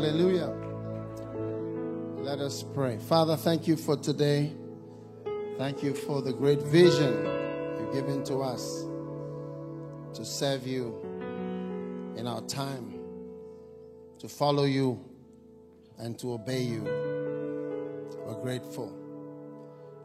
[0.00, 0.50] Hallelujah.
[2.22, 2.96] Let us pray.
[2.96, 4.50] Father, thank you for today.
[5.58, 7.22] Thank you for the great vision
[7.78, 8.86] you've given to us
[10.14, 10.98] to serve you
[12.16, 12.98] in our time,
[14.20, 15.04] to follow you,
[15.98, 16.82] and to obey you.
[18.24, 18.96] We're grateful.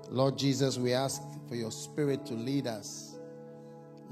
[0.10, 3.18] Lord Jesus, we ask for your spirit to lead us.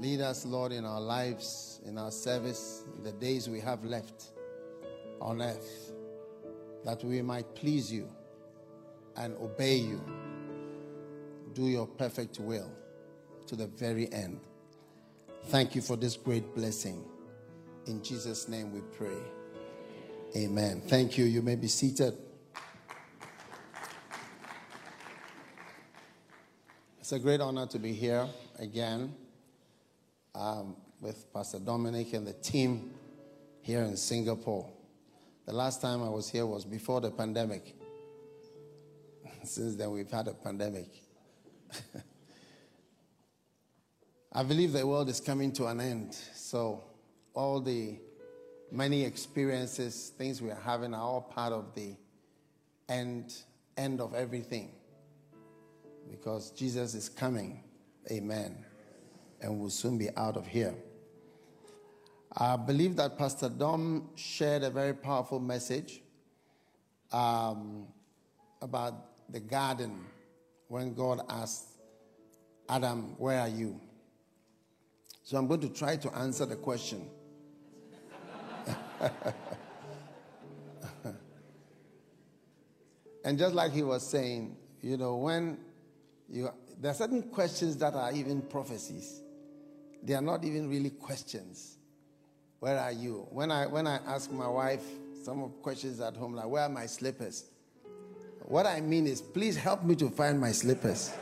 [0.00, 4.33] Lead us, Lord, in our lives, in our service, in the days we have left
[5.24, 5.92] on earth,
[6.84, 8.08] that we might please you
[9.16, 10.00] and obey you.
[11.54, 12.70] Do your perfect will
[13.46, 14.40] to the very end.
[15.46, 17.04] Thank you for this great blessing.
[17.86, 19.16] In Jesus' name we pray.
[20.36, 20.82] Amen.
[20.86, 21.24] Thank you.
[21.24, 22.14] You may be seated.
[26.98, 28.26] It's a great honor to be here
[28.58, 29.14] again
[30.34, 32.92] um, with Pastor Dominic and the team
[33.60, 34.73] here in Singapore.
[35.46, 37.74] The last time I was here was before the pandemic.
[39.44, 40.88] Since then, we've had a pandemic.
[44.32, 46.14] I believe the world is coming to an end.
[46.34, 46.82] So,
[47.34, 47.98] all the
[48.72, 51.94] many experiences, things we are having, are all part of the
[52.88, 53.34] end,
[53.76, 54.72] end of everything.
[56.10, 57.62] Because Jesus is coming.
[58.10, 58.64] Amen.
[59.42, 60.74] And we'll soon be out of here.
[62.32, 66.02] I believe that Pastor Dom shared a very powerful message
[67.12, 67.86] um,
[68.60, 68.94] about
[69.30, 70.04] the garden
[70.68, 71.78] when God asked
[72.68, 73.80] Adam, Where are you?
[75.22, 77.08] So I'm going to try to answer the question.
[83.24, 85.58] and just like he was saying, you know, when
[86.28, 86.50] you,
[86.80, 89.22] there are certain questions that are even prophecies,
[90.02, 91.73] they are not even really questions
[92.64, 93.26] where are you?
[93.28, 94.82] When I when I ask my wife
[95.22, 97.44] some questions at home, like where are my slippers?
[98.40, 101.12] What I mean is, please help me to find my slippers.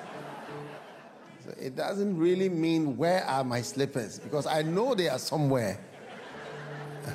[1.45, 5.81] so it doesn't really mean where are my slippers because I know they are somewhere.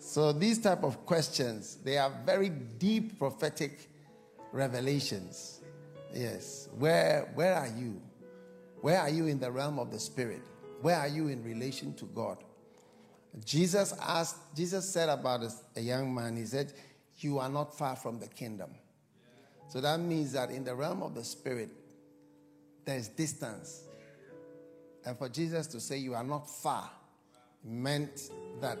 [0.00, 3.88] so these type of questions, they are very deep prophetic
[4.50, 5.60] revelations.
[6.12, 6.68] Yes.
[6.76, 8.02] Where where are you?
[8.80, 10.42] Where are you in the realm of the spirit?
[10.80, 12.38] Where are you in relation to God?
[13.44, 15.42] Jesus asked, Jesus said about
[15.76, 16.72] a young man, he said,
[17.18, 18.70] You are not far from the kingdom.
[19.68, 21.70] So that means that in the realm of the spirit,
[22.84, 23.82] there's distance.
[25.04, 26.90] And for Jesus to say you are not far
[27.64, 28.78] meant that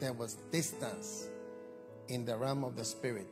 [0.00, 1.28] there was distance
[2.08, 3.28] in the realm of the spirit.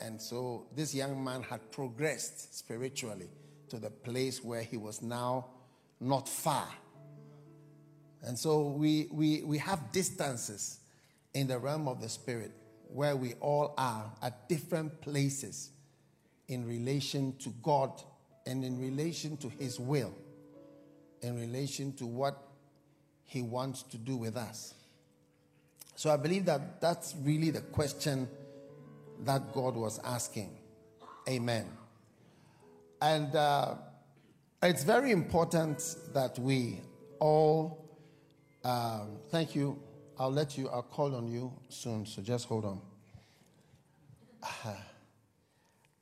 [0.00, 3.30] And so this young man had progressed spiritually
[3.68, 5.46] to the place where he was now
[6.00, 6.68] not far
[8.22, 10.80] and so we, we, we have distances
[11.34, 12.52] in the realm of the spirit
[12.88, 15.70] where we all are at different places
[16.48, 17.92] in relation to God
[18.46, 20.14] and in relation to His will,
[21.20, 22.42] in relation to what
[23.24, 24.74] He wants to do with us.
[25.94, 28.28] So I believe that that's really the question
[29.24, 30.56] that God was asking.
[31.28, 31.66] Amen.
[33.02, 33.74] And uh,
[34.62, 36.80] it's very important that we
[37.18, 37.87] all
[38.64, 39.80] um, thank you.
[40.18, 42.80] I'll let you, I'll call on you soon, so just hold on.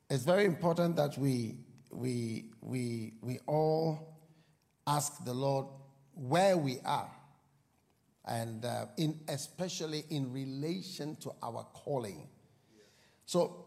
[0.09, 1.57] It's very important that we,
[1.91, 4.15] we, we, we all
[4.87, 5.67] ask the Lord
[6.13, 7.11] where we are,
[8.25, 12.27] and uh, in, especially in relation to our calling.
[13.25, 13.65] So,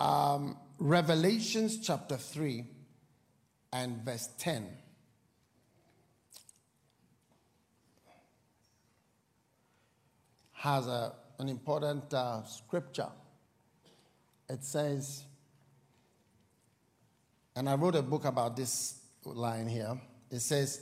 [0.00, 2.64] um, Revelations chapter 3
[3.72, 4.66] and verse 10.
[10.58, 13.10] Has a, an important uh, scripture.
[14.48, 15.22] It says,
[17.54, 20.00] and I wrote a book about this line here.
[20.32, 20.80] It says,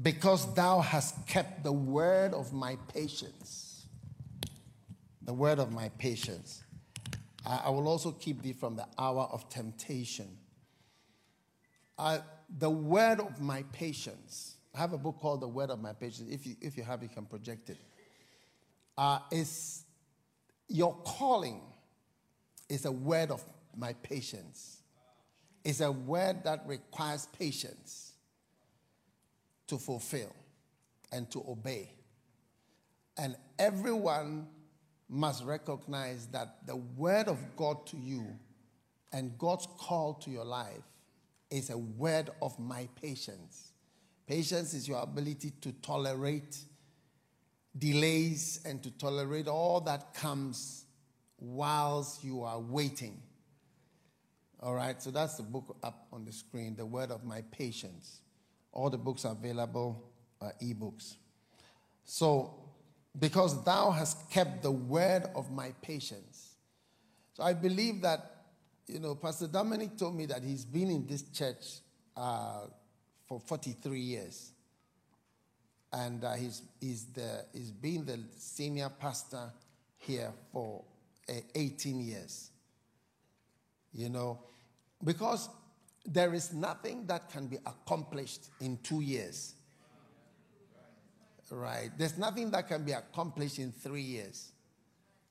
[0.00, 3.86] Because thou hast kept the word of my patience.
[5.22, 6.62] The word of my patience.
[7.46, 10.28] I, I will also keep thee from the hour of temptation.
[11.98, 12.18] Uh,
[12.58, 14.56] the word of my patience.
[14.74, 16.30] I have a book called The Word of My Patience.
[16.30, 17.76] If you, if you have, you can project it
[18.96, 19.84] uh, is
[20.68, 21.60] your calling
[22.68, 23.42] is a word of
[23.76, 24.82] my patience.
[25.64, 28.12] It's a word that requires patience
[29.68, 30.34] to fulfill
[31.12, 31.92] and to obey.
[33.16, 34.48] And everyone
[35.08, 38.26] must recognize that the word of God to you
[39.12, 40.82] and God's call to your life
[41.50, 43.72] is a word of my patience.
[44.26, 46.56] Patience is your ability to tolerate
[47.78, 50.84] delays and to tolerate all that comes
[51.38, 53.20] whilst you are waiting.
[54.60, 58.20] All right, so that's the book up on the screen, The Word of My Patience.
[58.72, 60.10] All the books are available,
[60.40, 61.16] uh, ebooks.
[62.04, 62.54] So,
[63.18, 66.54] because thou hast kept the word of my patience.
[67.34, 68.44] So I believe that,
[68.86, 71.80] you know, Pastor Dominic told me that he's been in this church
[72.16, 72.66] uh,
[73.26, 74.52] for 43 years.
[75.92, 79.50] And uh, he's, he's, the, he's been the senior pastor
[79.98, 80.82] here for
[81.28, 82.50] uh, 18 years.
[83.92, 84.38] You know,
[85.04, 85.50] because
[86.04, 89.54] there is nothing that can be accomplished in two years.
[91.50, 91.90] Right?
[91.98, 94.52] There's nothing that can be accomplished in three years.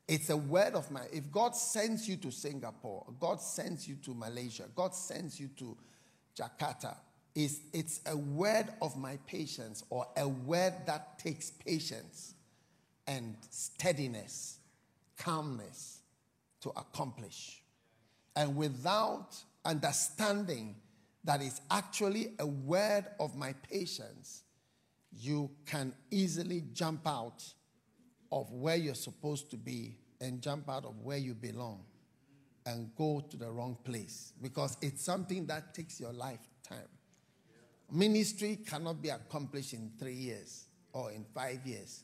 [0.08, 1.02] It's a word of my.
[1.12, 5.76] If God sends you to Singapore, God sends you to Malaysia, God sends you to
[6.38, 6.96] Jakarta,
[7.36, 12.34] it's, it's a word of my patience or a word that takes patience
[13.08, 14.60] and steadiness,
[15.18, 16.00] calmness
[16.62, 17.62] to accomplish.
[18.36, 20.76] And without understanding
[21.24, 24.44] that it's actually a word of my patience,
[25.18, 27.44] you can easily jump out
[28.32, 31.84] of where you're supposed to be and jump out of where you belong
[32.66, 36.88] and go to the wrong place because it's something that takes your lifetime.
[37.92, 42.04] Ministry cannot be accomplished in three years or in five years.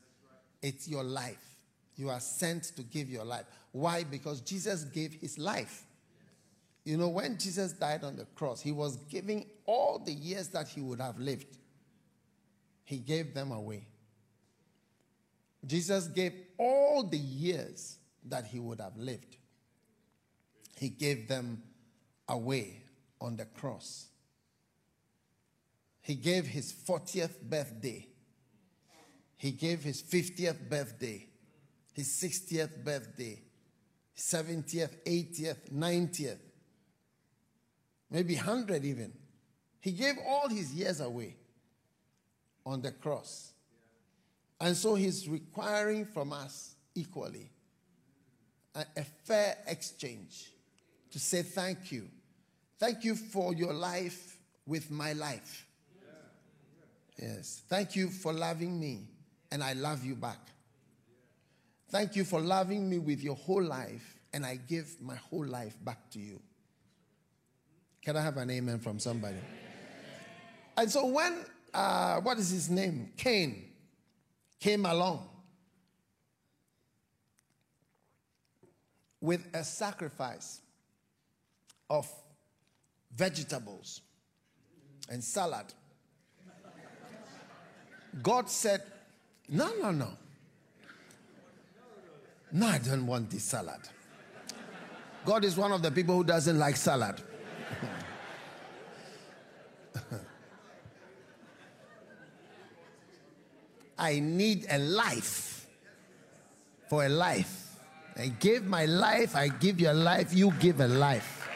[0.61, 1.55] It's your life.
[1.95, 3.45] You are sent to give your life.
[3.71, 4.03] Why?
[4.03, 5.83] Because Jesus gave his life.
[6.83, 10.67] You know, when Jesus died on the cross, he was giving all the years that
[10.67, 11.57] he would have lived
[12.87, 13.85] he gave them away.
[15.65, 19.35] Jesus gave all the years that he would have lived,
[20.77, 21.61] he gave them
[22.29, 22.81] away
[23.19, 24.07] on the cross.
[26.07, 28.07] He gave his 40th birthday.
[29.35, 31.27] He gave his 50th birthday,
[31.91, 33.41] his 60th birthday,
[34.15, 36.39] 70th, 80th, 90th,
[38.09, 39.11] maybe 100 even.
[39.81, 41.35] He gave all his years away
[42.65, 43.51] on the cross.
[44.61, 47.51] And so he's requiring from us equally
[48.73, 50.53] a, a, fair exchange
[51.11, 52.07] to say thank you.
[52.79, 55.66] Thank you for your life with my life.
[57.19, 57.63] Yes.
[57.67, 59.07] Thank you for loving me,
[59.51, 60.39] and I love you back.
[61.89, 65.75] Thank you for loving me with your whole life, and I give my whole life
[65.83, 66.39] back to you.
[68.03, 69.37] Can I have an amen from somebody?
[70.77, 71.43] And so when
[71.73, 73.11] uh, what is his name?
[73.17, 73.65] Cain
[74.59, 75.27] came along
[79.19, 80.61] with a sacrifice
[81.89, 82.09] of
[83.15, 84.01] vegetables
[85.09, 85.65] and salad.
[88.21, 88.83] God said,
[89.49, 90.09] No, no, no.
[92.51, 93.81] No, I don't want this salad.
[95.25, 97.21] God is one of the people who doesn't like salad.
[103.99, 105.67] I need a life
[106.87, 107.75] for a life.
[108.15, 111.47] I gave my life, I give your life, you give a life.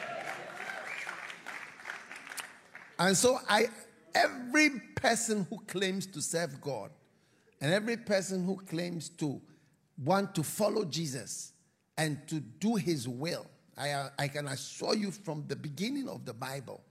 [2.98, 3.68] And so I
[4.14, 6.90] every person who claims to serve God
[7.60, 9.40] and every person who claims to
[10.02, 11.52] want to follow Jesus
[11.96, 16.34] and to do his will, I, I can assure you from the beginning of the
[16.34, 16.82] Bible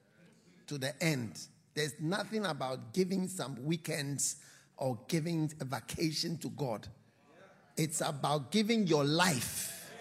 [0.68, 4.38] to the end, there's nothing about giving some weekends
[4.78, 6.88] or giving a vacation to God.
[7.78, 9.92] It's about giving your life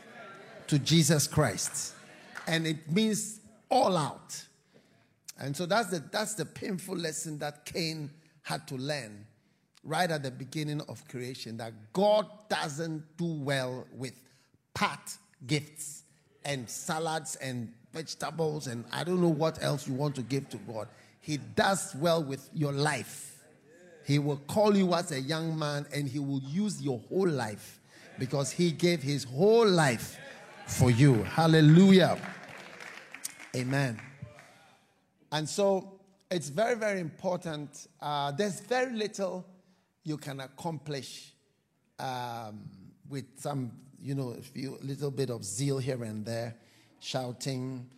[0.68, 1.94] to Jesus Christ.
[2.46, 4.44] And it means all out.
[5.40, 8.10] And so that's the, that's the painful lesson that Cain
[8.42, 9.26] had to learn
[9.82, 14.12] right at the beginning of creation that God doesn't do well with
[14.74, 15.00] part
[15.46, 16.02] gifts
[16.44, 20.58] and salads and vegetables and I don't know what else you want to give to
[20.58, 20.88] God.
[21.20, 23.38] He does well with your life.
[24.06, 27.80] He will call you as a young man and he will use your whole life
[28.18, 30.18] because he gave his whole life
[30.66, 31.22] for you.
[31.22, 32.18] Hallelujah.
[33.56, 34.00] Amen.
[35.32, 37.88] And so it's very, very important.
[38.00, 39.46] Uh, there's very little
[40.04, 41.32] you can accomplish
[41.98, 42.60] um,
[43.08, 46.56] with some, you know, a few little bit of zeal here and there,
[47.00, 47.88] shouting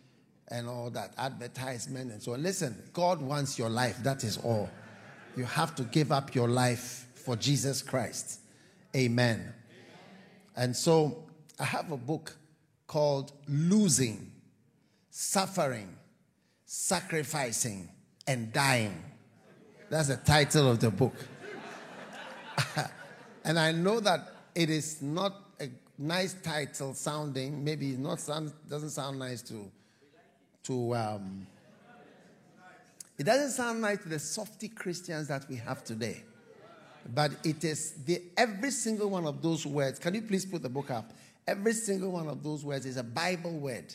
[0.49, 2.43] and all that, advertisement and so on.
[2.43, 3.97] Listen, God wants your life.
[4.03, 4.69] That is all
[5.35, 8.39] you have to give up your life for Jesus Christ.
[8.95, 9.53] Amen.
[10.55, 11.23] And so
[11.59, 12.35] I have a book
[12.85, 14.31] called Losing,
[15.09, 15.97] Suffering,
[16.75, 17.87] Sacrificing,
[18.25, 18.99] and Dying.
[19.91, 21.13] That's the title of the book.
[23.45, 27.63] And I know that it is not a nice title sounding.
[27.63, 29.69] Maybe it not sound, doesn't sound nice to,
[30.63, 31.45] to um,
[33.19, 36.23] it doesn't sound nice to the softy Christians that we have today.
[37.13, 39.99] But it is the every single one of those words.
[39.99, 41.11] Can you please put the book up?
[41.45, 43.93] Every single one of those words is a Bible word.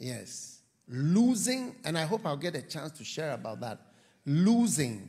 [0.00, 0.57] Yes.
[0.88, 3.80] Losing, and I hope I'll get a chance to share about that.
[4.24, 5.08] Losing,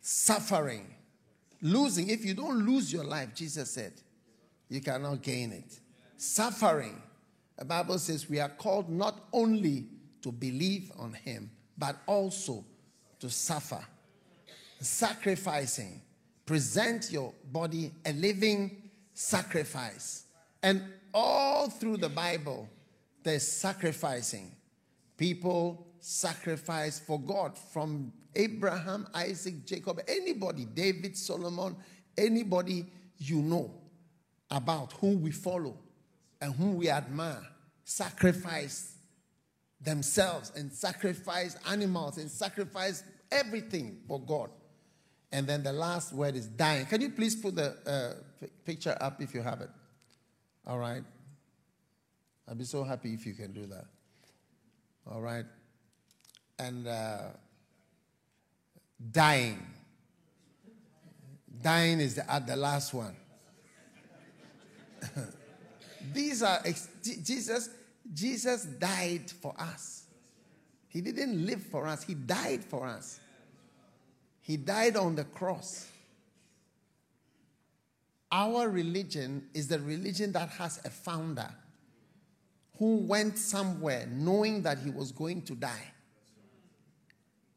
[0.00, 0.94] suffering.
[1.60, 3.92] Losing, if you don't lose your life, Jesus said,
[4.68, 5.80] you cannot gain it.
[6.16, 7.00] Suffering.
[7.56, 9.86] The Bible says we are called not only
[10.22, 12.64] to believe on Him, but also
[13.20, 13.84] to suffer.
[14.80, 16.00] Sacrificing.
[16.46, 20.24] Present your body a living sacrifice.
[20.62, 20.82] And
[21.12, 22.68] all through the Bible,
[23.22, 24.53] there's sacrificing.
[25.16, 31.76] People sacrifice for God from Abraham, Isaac, Jacob, anybody, David, Solomon,
[32.16, 32.86] anybody
[33.18, 33.70] you know
[34.50, 35.78] about whom we follow
[36.40, 37.42] and whom we admire,
[37.84, 38.96] sacrifice
[39.80, 44.50] themselves and sacrifice animals and sacrifice everything for God.
[45.32, 46.86] And then the last word is dying.
[46.86, 49.70] Can you please put the uh, picture up if you have it?
[50.66, 51.02] All right.
[52.48, 53.86] I'd be so happy if you can do that.
[55.10, 55.44] All right.
[56.58, 57.18] And uh,
[59.10, 59.66] dying.
[61.62, 63.16] Dying is the, uh, the last one.
[66.12, 66.60] These are
[67.02, 67.70] Jesus.
[68.12, 70.04] Jesus died for us.
[70.88, 72.02] He didn't live for us.
[72.04, 73.18] He died for us.
[74.40, 75.88] He died on the cross.
[78.30, 81.48] Our religion is the religion that has a founder
[82.78, 85.92] who went somewhere knowing that he was going to die.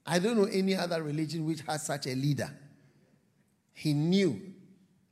[0.05, 2.49] I don't know any other religion which has such a leader.
[3.73, 4.41] He knew,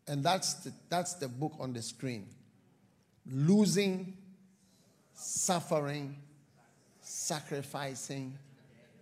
[0.08, 2.28] and that's the, that's the book on the screen.
[3.30, 4.16] Losing,
[5.14, 6.16] suffering,
[7.02, 8.38] sacrificing,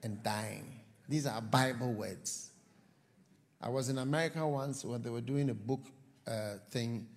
[0.01, 0.79] and dying.
[1.07, 2.49] These are Bible words.
[3.61, 5.81] I was in America once when they were doing a book
[6.27, 7.07] uh, thing,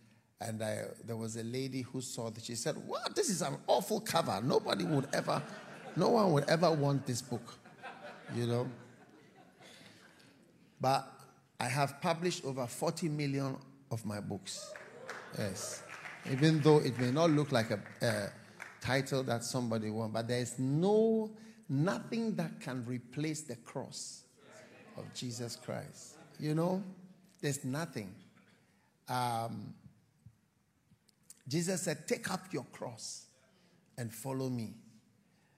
[0.41, 2.45] and I, there was a lady who saw that.
[2.45, 3.15] She said, "What?
[3.15, 4.41] This is an awful cover.
[4.43, 5.43] Nobody would ever,
[5.97, 7.55] no one would ever want this book,
[8.35, 8.69] you know."
[10.81, 11.11] But
[11.59, 13.57] I have published over 40 million
[13.91, 14.73] of my books.
[15.39, 15.83] Yes,
[16.31, 18.29] even though it may not look like a, a
[18.81, 21.31] title that somebody wants, but there is no
[21.69, 24.23] nothing that can replace the cross
[24.97, 26.17] of Jesus Christ.
[26.39, 26.83] You know,
[27.41, 28.15] there's nothing.
[29.09, 29.75] Um,
[31.49, 33.27] Jesus said, Take up your cross
[33.99, 34.75] and follow me.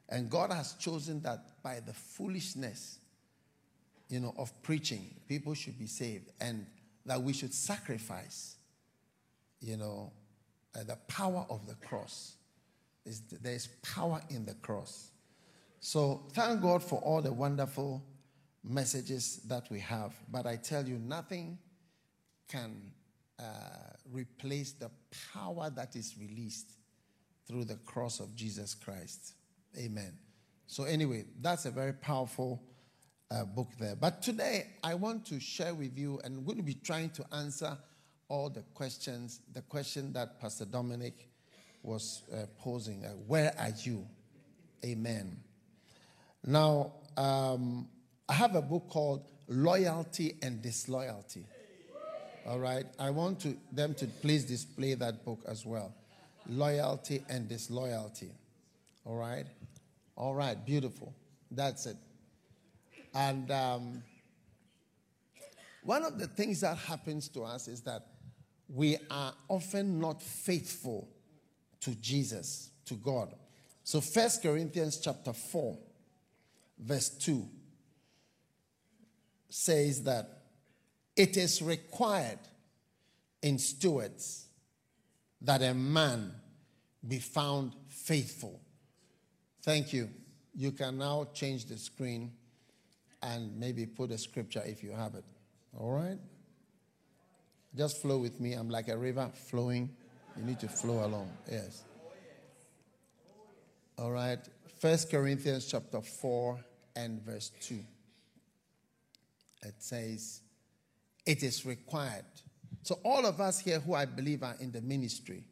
[0.08, 2.98] And God has chosen that by the foolishness,
[4.08, 6.66] you know, of preaching, people should be saved and
[7.04, 8.56] that we should sacrifice,
[9.60, 10.12] you know,
[10.74, 12.34] uh, the power of the cross.
[13.04, 15.10] Is there's power in the cross.
[15.80, 18.02] So thank God for all the wonderful
[18.62, 20.14] messages that we have.
[20.30, 21.58] But I tell you, nothing
[22.48, 22.92] can
[23.38, 23.42] uh,
[24.12, 24.90] replace the
[25.32, 26.72] power that is released
[27.46, 29.34] through the cross of Jesus Christ.
[29.78, 30.12] Amen.
[30.66, 32.62] So, anyway, that's a very powerful
[33.30, 33.96] uh, book there.
[33.96, 37.76] But today, I want to share with you, and to be trying to answer
[38.28, 39.40] all the questions.
[39.54, 41.28] The question that Pastor Dominic
[41.82, 44.06] was uh, posing uh, Where are you?
[44.84, 45.38] Amen.
[46.44, 47.88] Now, um,
[48.28, 51.46] I have a book called Loyalty and Disloyalty.
[52.48, 52.86] All right.
[52.98, 55.94] I want to, them to please display that book as well.
[56.48, 58.30] Loyalty and Disloyalty.
[59.04, 59.44] All right.
[60.16, 60.56] All right.
[60.64, 61.14] Beautiful.
[61.50, 61.98] That's it.
[63.14, 64.02] And um,
[65.82, 68.06] one of the things that happens to us is that
[68.66, 71.06] we are often not faithful
[71.80, 73.34] to Jesus, to God.
[73.84, 75.76] So First Corinthians chapter 4,
[76.78, 77.46] verse 2
[79.50, 80.37] says that
[81.18, 82.38] it is required
[83.42, 84.46] in stewards
[85.42, 86.32] that a man
[87.06, 88.60] be found faithful.
[89.62, 90.08] Thank you.
[90.54, 92.32] You can now change the screen
[93.22, 95.24] and maybe put a scripture if you have it.
[95.76, 96.18] All right?
[97.76, 98.54] Just flow with me.
[98.54, 99.90] I'm like a river flowing.
[100.36, 101.30] You need to flow along.
[101.50, 101.84] Yes.
[103.98, 104.38] All right.
[104.80, 106.58] First Corinthians chapter 4
[106.96, 107.78] and verse 2
[109.62, 110.42] it says,
[111.28, 112.24] it is required.
[112.82, 115.44] So, all of us here who I believe are in the ministry,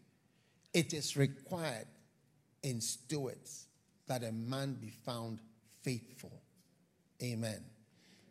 [0.72, 1.86] it is required
[2.62, 3.66] in stewards
[4.06, 5.40] that a man be found
[5.82, 6.40] faithful.
[7.22, 7.62] Amen.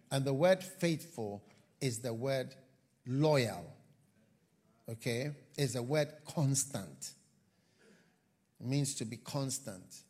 [0.10, 1.44] And the word faithful
[1.80, 2.56] is the word
[3.06, 3.72] loyal.
[4.90, 5.30] Okay?
[5.56, 7.12] Is the word constant.
[8.60, 10.02] It means to be constant.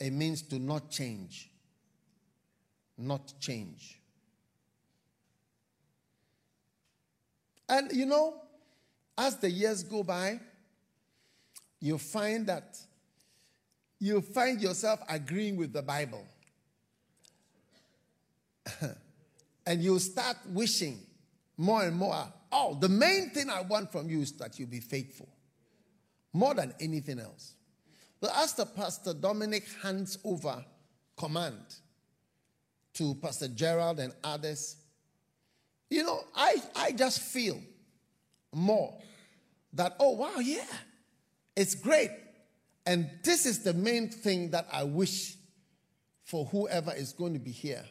[0.00, 1.48] It means to not change.
[2.98, 3.99] Not change.
[7.70, 8.34] And you know,
[9.16, 10.40] as the years go by,
[11.80, 12.76] you find that
[14.00, 16.26] you find yourself agreeing with the Bible.
[19.66, 20.98] and you start wishing
[21.56, 22.26] more and more.
[22.50, 25.28] Oh, the main thing I want from you is that you be faithful
[26.32, 27.54] more than anything else.
[28.20, 30.64] But as the Pastor Dominic hands over
[31.16, 31.62] command
[32.94, 34.76] to Pastor Gerald and others,
[35.90, 37.60] you know, I, I just feel
[38.52, 38.96] more
[39.72, 40.64] that, oh, wow, yeah,
[41.56, 42.10] it's great.
[42.86, 45.36] And this is the main thing that I wish
[46.24, 47.84] for whoever is going to be here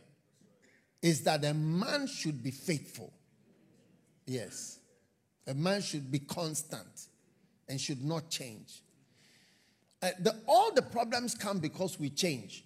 [1.02, 3.14] is that a man should be faithful.
[4.26, 4.80] Yes.
[5.48, 7.08] A man should be constant
[7.68, 8.82] and should not change.
[10.02, 12.64] Uh, the, all the problems come because we change.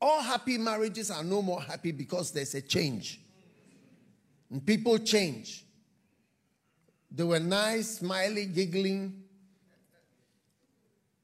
[0.00, 3.20] All happy marriages are no more happy because there's a change.
[4.50, 5.64] And people change.
[7.10, 9.22] They were nice, smiling, giggling,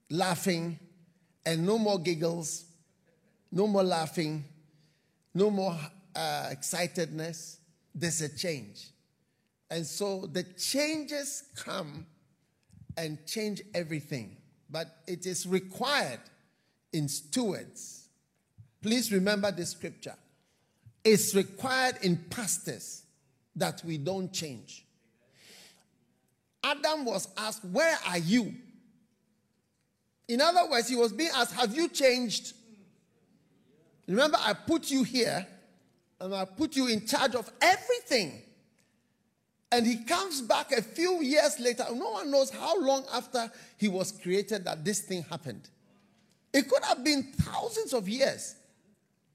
[0.08, 0.78] laughing,
[1.44, 2.64] and no more giggles,
[3.50, 4.44] no more laughing,
[5.34, 5.76] no more
[6.14, 7.56] uh, excitedness.
[7.94, 8.90] There's a change.
[9.70, 12.06] And so the changes come
[12.96, 14.36] and change everything.
[14.68, 16.20] But it is required
[16.92, 17.99] in stewards.
[18.82, 20.14] Please remember this scripture.
[21.04, 23.02] It's required in pastors
[23.56, 24.84] that we don't change.
[26.62, 28.54] Adam was asked, Where are you?
[30.28, 32.54] In other words, he was being asked, Have you changed?
[34.06, 35.46] Remember, I put you here
[36.20, 38.42] and I put you in charge of everything.
[39.72, 41.84] And he comes back a few years later.
[41.92, 45.68] No one knows how long after he was created that this thing happened.
[46.52, 48.56] It could have been thousands of years,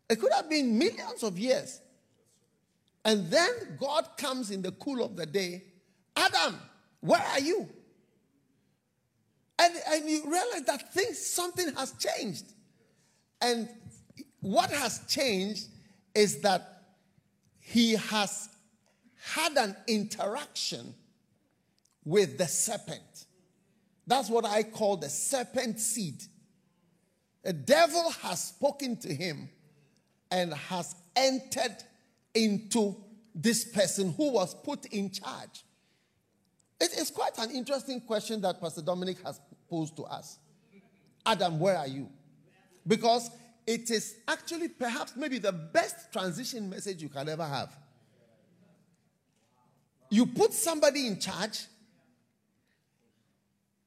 [0.10, 1.82] it could have been millions of years.
[3.04, 5.64] And then God comes in the cool of the day
[6.16, 6.60] Adam,
[7.02, 7.70] where are you?
[9.60, 12.46] And, and you realize that things, something has changed.
[13.42, 13.70] And
[14.40, 15.68] what has changed
[16.14, 16.84] is that
[17.60, 18.50] he has
[19.22, 20.94] had an interaction
[22.04, 23.26] with the serpent.
[24.08, 26.24] That's what I call the serpent seed.
[27.44, 29.50] The devil has spoken to him
[30.36, 31.78] and has entered
[32.34, 32.94] into
[33.34, 35.64] this person who was put in charge.
[36.78, 40.38] It is quite an interesting question that Pastor Dominic has posed to us.
[41.26, 42.10] Adam, where are you?
[42.86, 43.32] Because
[43.66, 47.74] it is actually perhaps maybe the best transition message you can ever have.
[50.10, 51.62] You put somebody in charge,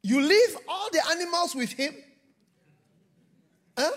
[0.02, 1.94] you leave all the animals with him.
[3.76, 3.90] Huh?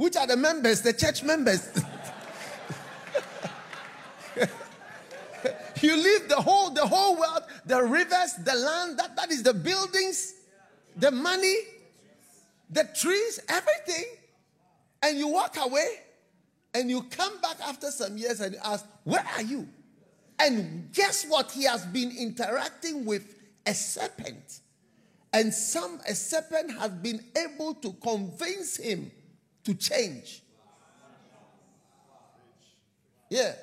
[0.00, 1.68] Which are the members, the church members?
[5.82, 9.52] you leave the whole, the whole world, the rivers, the land, that, that is the
[9.52, 10.36] buildings,
[10.96, 11.54] the money,
[12.70, 14.06] the trees, everything.
[15.02, 15.96] And you walk away
[16.72, 19.68] and you come back after some years and you ask, Where are you?
[20.38, 21.50] And guess what?
[21.50, 23.34] He has been interacting with
[23.66, 24.60] a serpent.
[25.34, 29.10] And some a serpent has been able to convince him
[29.64, 30.42] to change.
[33.28, 33.54] Yeah.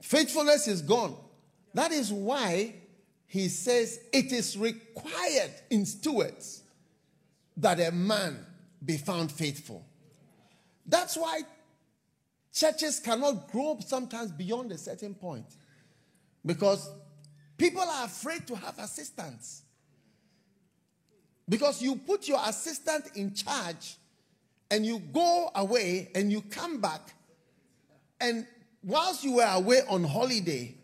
[0.00, 1.16] Faithfulness is gone.
[1.74, 2.74] That is why
[3.26, 6.62] he says it is required in stewards
[7.56, 8.38] that a man
[8.84, 9.84] be found faithful.
[10.86, 11.40] That's why
[12.52, 15.46] churches cannot grow sometimes beyond a certain point
[16.46, 16.88] because
[17.56, 19.62] people are afraid to have assistants.
[21.48, 23.96] Because you put your assistant in charge
[24.70, 27.14] and you go away and you come back,
[28.20, 28.46] and
[28.82, 30.74] whilst you were away on holiday,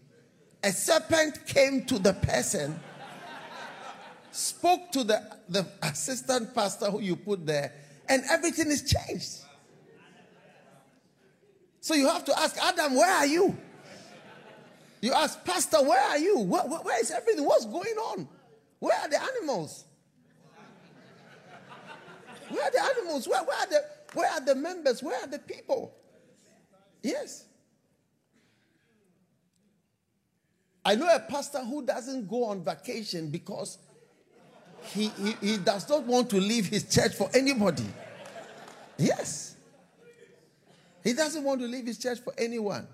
[0.62, 2.78] a serpent came to the person,
[4.30, 7.72] spoke to the, the assistant pastor who you put there,
[8.08, 9.40] and everything is changed.
[11.80, 13.56] So you have to ask Adam, where are you?
[15.00, 16.40] You ask Pastor, where are you?
[16.40, 17.44] where, where, where is everything?
[17.44, 18.28] What's going on?
[18.80, 19.84] Where are the animals?
[22.50, 23.28] Where are the animals?
[23.28, 23.84] Where, where, are the,
[24.14, 25.02] where are the members?
[25.02, 25.94] Where are the people?
[27.02, 27.44] Yes.
[30.84, 33.78] I know a pastor who doesn't go on vacation because
[34.82, 37.86] he, he, he does not want to leave his church for anybody.
[38.96, 39.54] Yes.
[41.04, 42.86] He doesn't want to leave his church for anyone.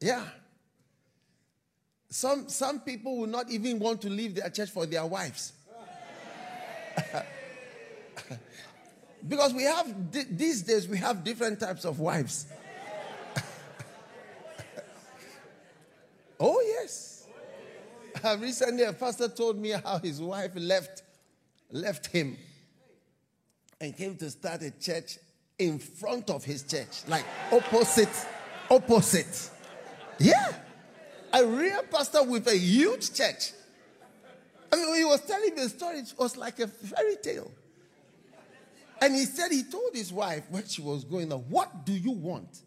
[0.00, 0.24] Yeah.
[2.08, 5.52] Some, some people will not even want to leave their church for their wives.
[9.28, 12.46] because we have, these days, we have different types of wives.
[16.40, 17.26] oh, yes.
[18.22, 21.02] Uh, recently, a pastor told me how his wife left,
[21.70, 22.36] left him
[23.80, 25.18] and came to start a church
[25.58, 28.26] in front of his church, like opposite,
[28.70, 29.50] opposite.
[30.18, 30.52] Yeah.
[31.32, 33.52] A real pastor with a huge church.
[34.72, 37.50] I mean, he was telling the story, it was like a fairy tale.
[39.00, 42.60] And he said he told his wife when she was going, What do you want?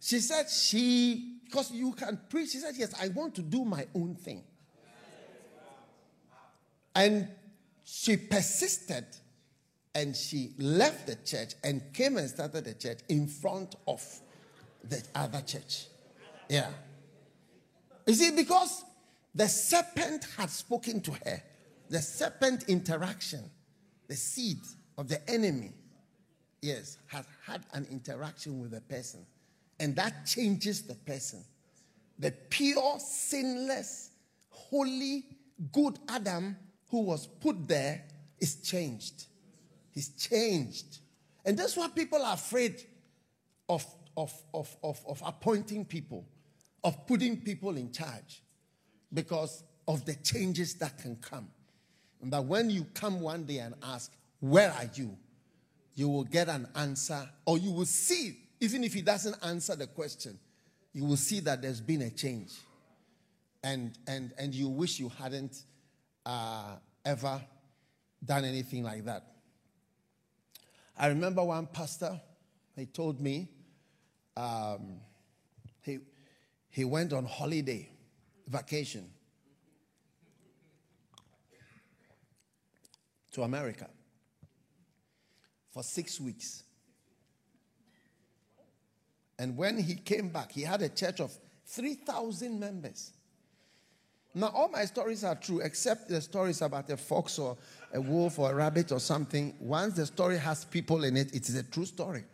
[0.00, 2.50] She said, She, because you can preach.
[2.50, 4.42] She said, Yes, I want to do my own thing.
[6.94, 7.28] And
[7.84, 9.06] she persisted
[9.94, 14.04] and she left the church and came and started the church in front of
[14.84, 15.86] the other church.
[16.48, 16.68] Yeah.
[18.06, 18.84] You see, because
[19.34, 21.42] the serpent had spoken to her,
[21.88, 23.50] the serpent interaction,
[24.12, 24.58] the seed
[24.98, 25.72] of the enemy,
[26.60, 29.24] yes, has had an interaction with a person.
[29.80, 31.42] And that changes the person.
[32.18, 34.10] The pure, sinless,
[34.50, 35.24] holy,
[35.72, 36.58] good Adam
[36.90, 38.04] who was put there
[38.38, 39.24] is changed.
[39.94, 40.98] He's changed.
[41.46, 42.82] And that's why people are afraid
[43.66, 43.82] of,
[44.14, 46.26] of, of, of, of appointing people,
[46.84, 48.42] of putting people in charge,
[49.10, 51.48] because of the changes that can come.
[52.22, 55.16] And that when you come one day and ask, Where are you?
[55.94, 59.86] you will get an answer, or you will see, even if he doesn't answer the
[59.86, 60.38] question,
[60.92, 62.52] you will see that there's been a change.
[63.62, 65.56] And, and, and you wish you hadn't
[66.24, 67.40] uh, ever
[68.24, 69.24] done anything like that.
[70.98, 72.20] I remember one pastor,
[72.76, 73.48] he told me
[74.36, 75.00] um,
[75.82, 75.98] he,
[76.70, 77.88] he went on holiday,
[78.48, 79.08] vacation
[83.32, 83.88] to America
[85.70, 86.62] for six weeks.
[89.38, 93.12] And when he came back, he had a church of 3,000 members.
[94.34, 97.56] Now, all my stories are true, except the stories about a fox or
[97.92, 99.54] a wolf or a rabbit or something.
[99.58, 102.24] Once the story has people in it, it is a true story.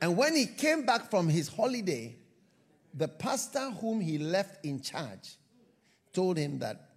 [0.00, 2.16] And when he came back from his holiday,
[2.92, 5.36] the pastor whom he left in charge
[6.12, 6.93] told him that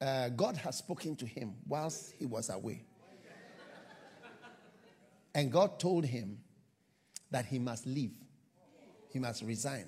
[0.00, 2.84] uh, God has spoken to him whilst he was away.
[5.34, 6.38] And God told him
[7.30, 8.12] that he must leave,
[9.12, 9.86] he must resign.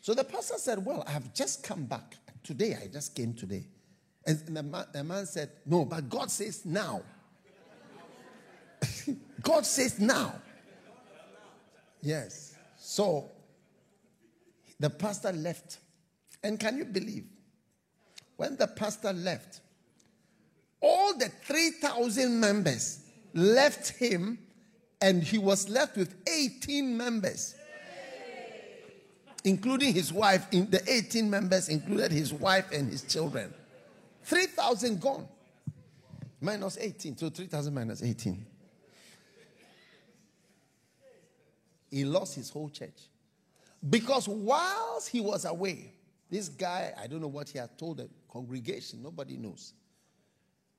[0.00, 2.16] So the pastor said, Well, I have just come back.
[2.42, 3.66] Today, I just came today.
[4.26, 7.02] And the man, the man said, No, but God says now.
[9.42, 10.34] God says now.
[12.00, 12.56] Yes.
[12.76, 13.30] So
[14.78, 15.78] the pastor left.
[16.42, 17.26] And can you believe?
[18.36, 19.60] When the pastor left,
[20.80, 23.00] all the 3,000 members
[23.34, 24.38] left him,
[25.00, 27.54] and he was left with 18 members
[29.44, 33.52] including his wife, in the 18 members included his wife and his children.
[34.24, 35.26] 3,000 gone.
[36.40, 37.16] Minus 18.
[37.16, 38.46] So 3,000 minus 18.
[41.90, 43.08] He lost his whole church.
[43.88, 45.92] Because whilst he was away,
[46.30, 49.74] this guy, I don't know what he had told the congregation, nobody knows.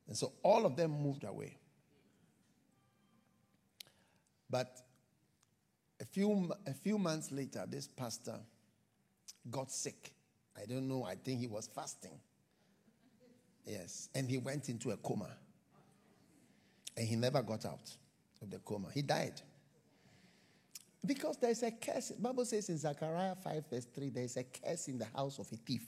[0.08, 1.58] And so all of them moved away.
[4.50, 4.82] But
[6.02, 8.36] a few, a few months later, this pastor
[9.50, 10.14] got sick.
[10.60, 12.20] I don't know, I think he was fasting.
[13.66, 15.30] Yes, and he went into a coma.
[16.98, 17.90] And he never got out
[18.42, 18.90] of the coma.
[18.94, 19.42] He died.
[21.06, 22.10] Because there's a curse.
[22.10, 25.52] The Bible says in Zechariah 5, verse 3, there's a curse in the house of
[25.52, 25.86] a thief.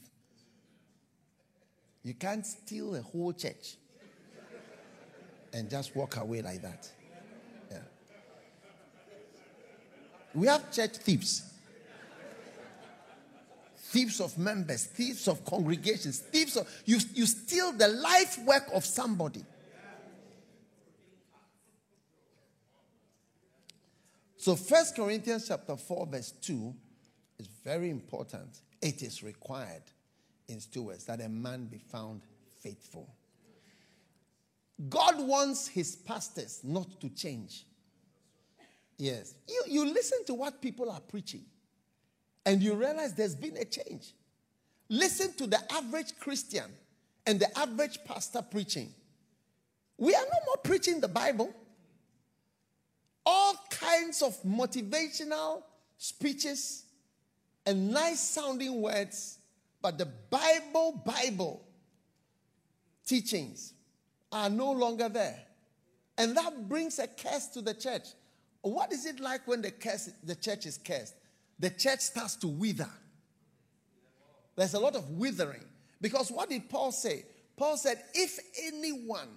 [2.05, 3.77] You can't steal a whole church
[5.51, 6.87] and just walk away like that.
[7.71, 7.77] Yeah.
[10.35, 11.51] We have church thieves
[13.95, 18.83] thieves of members, thieves of congregations, thieves of you, you steal the life work of
[18.83, 19.43] somebody.
[24.35, 26.75] So First Corinthians chapter 4, verse 2
[27.39, 28.59] is very important.
[28.81, 29.83] It is required
[30.47, 32.21] in stewards that a man be found
[32.61, 33.13] faithful.
[34.89, 37.65] God wants his pastors not to change.
[38.97, 39.35] Yes.
[39.47, 41.45] You, you listen to what people are preaching
[42.45, 44.13] and you realize there's been a change.
[44.89, 46.71] Listen to the average Christian
[47.25, 48.93] and the average pastor preaching.
[49.97, 51.53] We are no more preaching the Bible.
[53.25, 55.63] all kinds of motivational
[55.97, 56.83] speeches
[57.65, 59.34] and nice sounding words,
[59.85, 61.63] but the Bible, Bible
[63.05, 63.75] teachings
[64.31, 65.39] are no longer there.
[66.17, 68.07] And that brings a curse to the church.
[68.61, 71.13] What is it like when the, curse, the church is cursed?
[71.59, 72.89] The church starts to wither.
[74.55, 75.65] There's a lot of withering.
[76.01, 77.23] Because what did Paul say?
[77.55, 79.29] Paul said, if anyone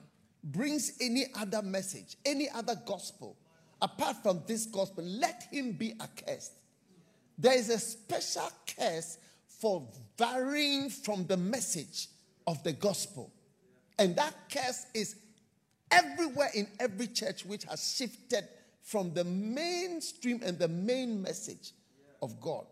[0.43, 3.37] brings any other message, any other gospel,
[3.83, 6.53] apart from this gospel, let him be accursed.
[7.37, 9.87] There is a special curse for
[10.19, 12.09] varying from the message
[12.47, 13.33] of the gospel.
[13.99, 15.17] And that curse is
[15.91, 18.47] everywhere in every church which has shifted
[18.83, 21.73] from the mainstream and the main message
[22.21, 22.67] of God.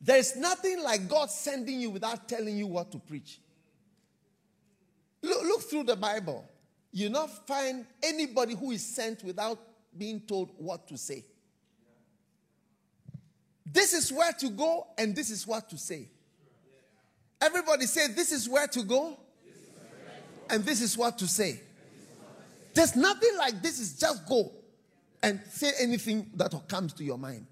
[0.00, 3.40] There's nothing like God sending you without telling you what to preach.
[5.22, 6.44] Look, look through the Bible.
[6.92, 9.58] You not find anybody who is sent without
[9.96, 11.24] being told what to say.
[13.66, 16.08] This is where to go, and this is what to say.
[17.40, 19.18] Everybody say, This is where to go,
[20.48, 21.60] and this is what to say.
[22.74, 24.52] There's nothing like this is just go
[25.22, 27.46] and say anything that comes to your mind.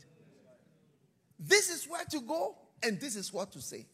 [1.38, 3.86] This is where to go, and this is what to say.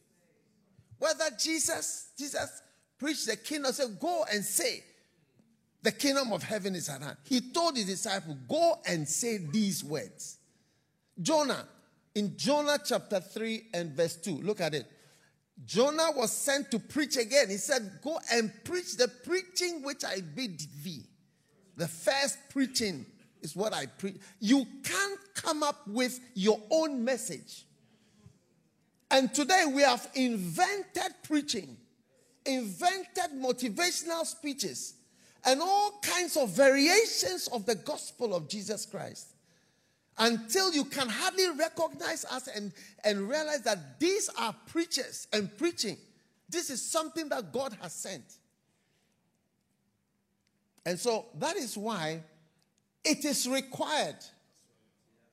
[0.98, 2.62] Whether Jesus, Jesus
[2.98, 4.84] preached the kingdom, said, Go and say,
[5.82, 7.16] the kingdom of heaven is at hand.
[7.24, 10.36] He told his disciples, Go and say these words.
[11.20, 11.66] Jonah,
[12.14, 14.86] in Jonah chapter 3 and verse 2, look at it.
[15.64, 17.50] Jonah was sent to preach again.
[17.50, 21.04] He said, Go and preach the preaching which I bid thee.
[21.76, 23.06] The first preaching
[23.42, 24.16] is what I preach.
[24.38, 27.66] You can't come up with your own message.
[29.10, 31.76] And today we have invented preaching,
[32.46, 34.94] invented motivational speeches,
[35.44, 39.34] and all kinds of variations of the gospel of Jesus Christ.
[40.22, 42.72] Until you can hardly recognize us and,
[43.04, 45.96] and realize that these are preachers and preaching.
[46.46, 48.34] This is something that God has sent.
[50.84, 52.20] And so that is why
[53.02, 54.16] it is required.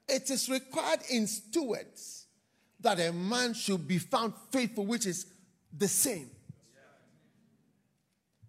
[0.07, 2.27] It is required in stewards
[2.79, 5.25] that a man should be found faithful, which is
[5.77, 6.29] the same.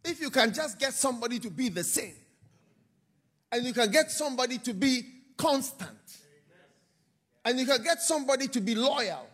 [0.05, 2.15] If you can just get somebody to be the same,
[3.51, 5.03] and you can get somebody to be
[5.37, 5.99] constant,
[7.49, 9.27] and you can get somebody to be loyal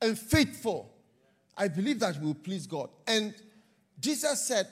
[0.00, 0.92] and faithful,
[1.56, 2.90] I believe that will please God.
[3.06, 3.32] And
[4.00, 4.66] Jesus said,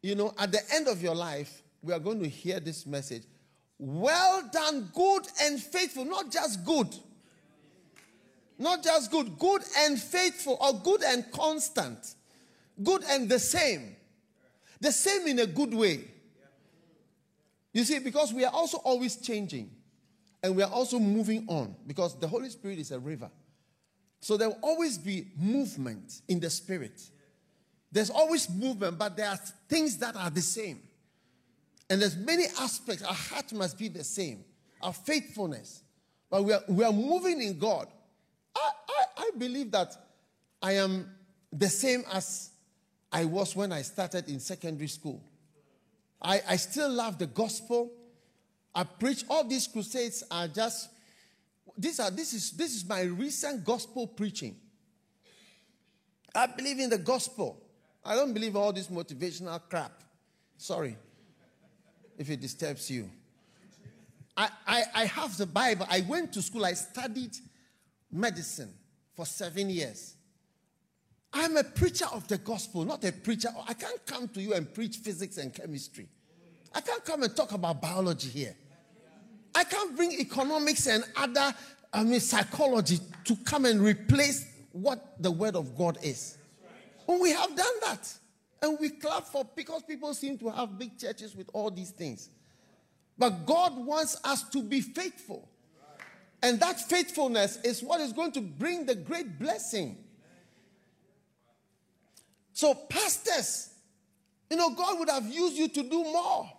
[0.00, 3.24] you know, at the end of your life, we are going to hear this message.
[3.80, 6.94] Well done, good and faithful, not just good.
[8.58, 12.14] Not just good, good and faithful, or good and constant,
[12.80, 13.96] good and the same.
[14.80, 16.04] The same in a good way.
[17.72, 19.75] You see, because we are also always changing
[20.46, 23.28] and we are also moving on because the Holy Spirit is a river.
[24.20, 27.02] So there will always be movement in the Spirit.
[27.90, 30.80] There's always movement, but there are things that are the same.
[31.90, 33.02] And there's many aspects.
[33.02, 34.44] Our heart must be the same.
[34.80, 35.82] Our faithfulness.
[36.30, 37.88] But we are, we are moving in God.
[38.54, 39.96] I, I, I believe that
[40.62, 41.10] I am
[41.52, 42.50] the same as
[43.10, 45.24] I was when I started in secondary school.
[46.22, 47.90] I, I still love the gospel.
[48.76, 50.90] I preach all these crusades are just
[51.78, 54.54] these are this is this is my recent gospel preaching.
[56.34, 57.58] I believe in the gospel.
[58.04, 60.02] I don't believe all this motivational crap.
[60.58, 60.94] Sorry
[62.18, 63.10] if it disturbs you.
[64.36, 65.86] I, I, I have the Bible.
[65.88, 67.34] I went to school, I studied
[68.12, 68.74] medicine
[69.14, 70.14] for seven years.
[71.32, 73.48] I'm a preacher of the gospel, not a preacher.
[73.66, 76.08] I can't come to you and preach physics and chemistry.
[76.74, 78.56] I can't come and talk about biology here.
[79.56, 81.54] I can't bring economics and other,
[81.90, 86.36] I mean, psychology to come and replace what the word of God is.
[87.08, 88.12] We have done that.
[88.60, 92.28] And we clap for because people seem to have big churches with all these things.
[93.16, 95.48] But God wants us to be faithful.
[96.42, 99.96] And that faithfulness is what is going to bring the great blessing.
[102.52, 103.70] So, pastors,
[104.50, 106.50] you know, God would have used you to do more.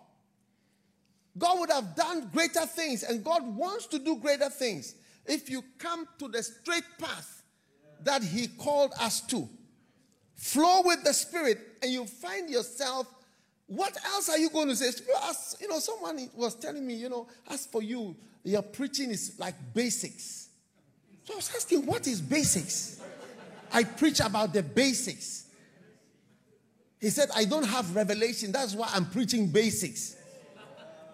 [1.38, 4.94] God would have done greater things, and God wants to do greater things
[5.26, 7.42] if you come to the straight path
[8.02, 9.48] that He called us to.
[10.34, 13.06] Flow with the Spirit, and you find yourself.
[13.66, 14.90] What else are you going to say?
[15.60, 19.54] You know, someone was telling me, you know, as for you, your preaching is like
[19.74, 20.48] basics.
[21.24, 23.02] So I was asking, what is basics?
[23.70, 25.48] I preach about the basics.
[26.98, 28.50] He said, I don't have revelation.
[28.50, 30.16] That's why I'm preaching basics.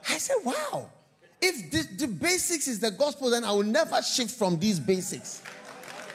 [0.08, 0.90] I said, wow.
[1.40, 5.42] If the, the basics is the gospel, then I will never shift from these basics.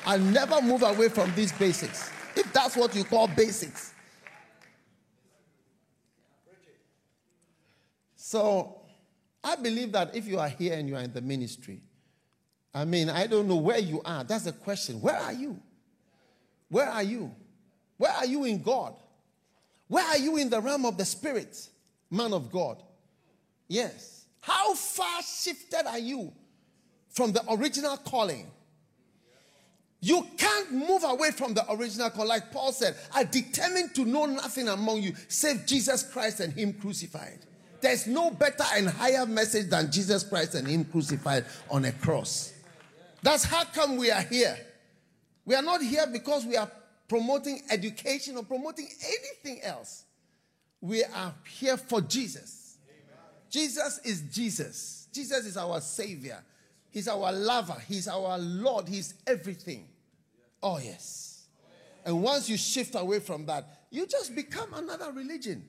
[0.06, 2.12] I'll never move away from these basics.
[2.36, 3.94] If that's what you call basics.
[8.16, 8.82] So
[9.44, 11.82] I believe that if you are here and you are in the ministry,
[12.74, 14.24] I mean, I don't know where you are.
[14.24, 15.02] That's the question.
[15.02, 15.60] Where are you?
[16.70, 17.32] Where are you?
[17.98, 18.96] Where are you in God?
[19.88, 21.70] Where are you in the realm of the spirit,
[22.12, 22.84] man of God?
[23.70, 24.26] Yes.
[24.42, 26.34] How far shifted are you
[27.10, 28.48] from the original calling?
[30.02, 32.28] You can't move away from the original call.
[32.28, 36.74] Like Paul said, I determined to know nothing among you save Jesus Christ and Him
[36.74, 37.40] crucified.
[37.82, 42.54] There's no better and higher message than Jesus Christ and Him crucified on a cross.
[43.22, 44.58] That's how come we are here.
[45.46, 46.70] We are not here because we are
[47.08, 50.06] promoting education or promoting anything else.
[50.80, 52.59] We are here for Jesus.
[53.50, 55.08] Jesus is Jesus.
[55.12, 56.44] Jesus is our Savior.
[56.92, 57.78] He's our lover.
[57.88, 58.88] He's our Lord.
[58.88, 59.88] He's everything.
[60.62, 61.48] Oh, yes.
[62.06, 65.68] And once you shift away from that, you just become another religion.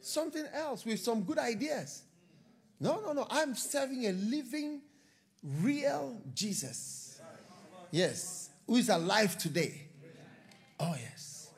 [0.00, 2.02] Something else with some good ideas.
[2.80, 3.26] No, no, no.
[3.30, 4.82] I'm serving a living,
[5.42, 7.20] real Jesus.
[7.90, 8.50] Yes.
[8.66, 9.88] Who is alive today.
[10.78, 11.50] Oh, yes.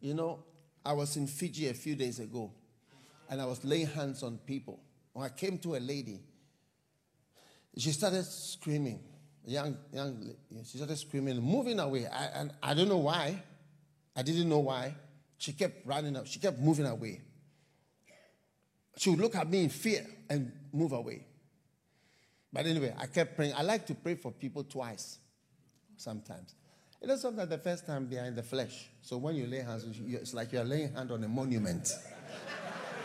[0.00, 0.44] You know,
[0.84, 2.50] I was in Fiji a few days ago
[3.28, 4.80] and I was laying hands on people.
[5.12, 6.20] When I came to a lady,
[7.76, 9.00] she started screaming.
[9.46, 10.34] Young, young,
[10.64, 12.06] she started screaming, moving away.
[12.06, 13.42] I, and I don't know why.
[14.16, 14.94] I didn't know why.
[15.38, 16.26] She kept running up.
[16.26, 17.20] She kept moving away.
[18.96, 21.26] She would look at me in fear and move away.
[22.52, 23.54] But anyway, I kept praying.
[23.56, 25.18] I like to pray for people twice
[25.96, 26.54] sometimes.
[27.02, 28.88] You know, sometimes the first time they are in the flesh.
[29.02, 31.92] So when you lay hands, it's like you're laying hand on a monument.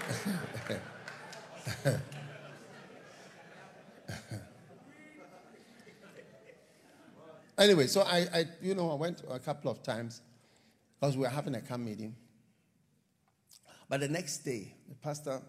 [7.58, 10.22] anyway, so I, I, you know, I went a couple of times
[11.00, 12.16] because we were having a camp meeting.
[13.88, 15.42] But the next day, the pastor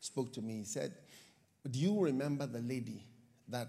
[0.00, 0.58] spoke to me.
[0.58, 0.92] He said,
[1.70, 3.04] Do you remember the lady
[3.48, 3.68] that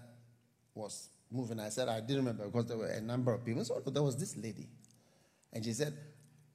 [0.74, 1.60] was moving?
[1.60, 3.64] I said, I didn't remember because there were a number of people.
[3.64, 4.68] So there was this lady.
[5.52, 5.96] And she said,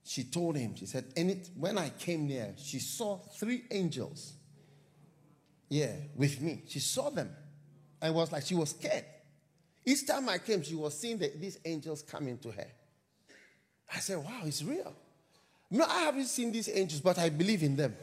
[0.07, 4.31] she told him, she said, and it, when I came near, she saw three angels.
[5.67, 6.63] Yeah, with me.
[6.65, 7.29] She saw them.
[8.01, 9.03] And was like, she was scared.
[9.85, 12.67] Each time I came, she was seeing the, these angels coming to her.
[13.93, 14.93] I said, wow, it's real.
[15.69, 17.93] No, I haven't seen these angels, but I believe in them.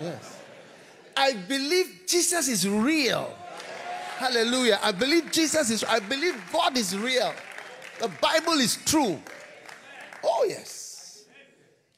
[0.00, 0.40] Yes.
[1.14, 3.36] I believe Jesus is real.
[4.16, 4.78] Hallelujah.
[4.82, 7.34] I believe Jesus is, I believe God is real.
[8.00, 9.20] The Bible is true.
[10.22, 10.83] Oh, yes.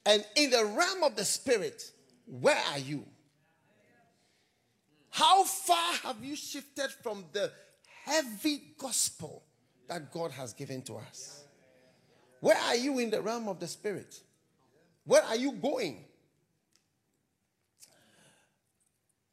[0.07, 1.91] And in the realm of the spirit,
[2.27, 3.05] where are you?
[5.11, 7.51] How far have you shifted from the
[8.05, 9.43] heavy gospel
[9.89, 11.45] that God has given to us?
[12.41, 14.21] Where are you in the realm of the spirit?
[15.05, 16.05] Where are you going?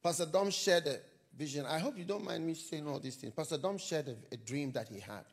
[0.01, 0.97] Pastor Dom shared a
[1.37, 1.65] vision.
[1.65, 3.33] I hope you don't mind me saying all these things.
[3.35, 5.25] Pastor Dom shared a, a dream that he had.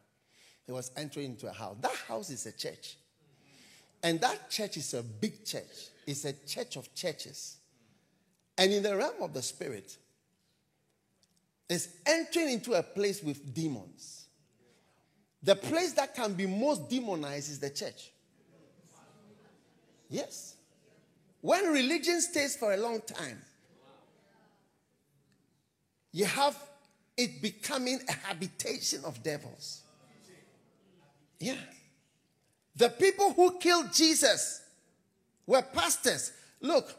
[0.66, 1.76] He was entering into a house.
[1.81, 2.96] That house is a church.
[4.02, 5.88] And that church is a big church.
[6.06, 7.56] It's a church of churches.
[8.56, 9.96] And in the realm of the spirit,
[11.68, 14.26] it's entering into a place with demons.
[15.42, 18.10] The place that can be most demonized is the church.
[20.08, 20.56] Yes.
[21.40, 23.40] When religion stays for a long time,
[26.12, 26.58] you have
[27.16, 29.82] it becoming a habitation of devils.
[31.38, 31.54] Yeah.
[32.76, 34.62] The people who killed Jesus
[35.46, 36.33] were pastors.
[36.61, 36.94] Look,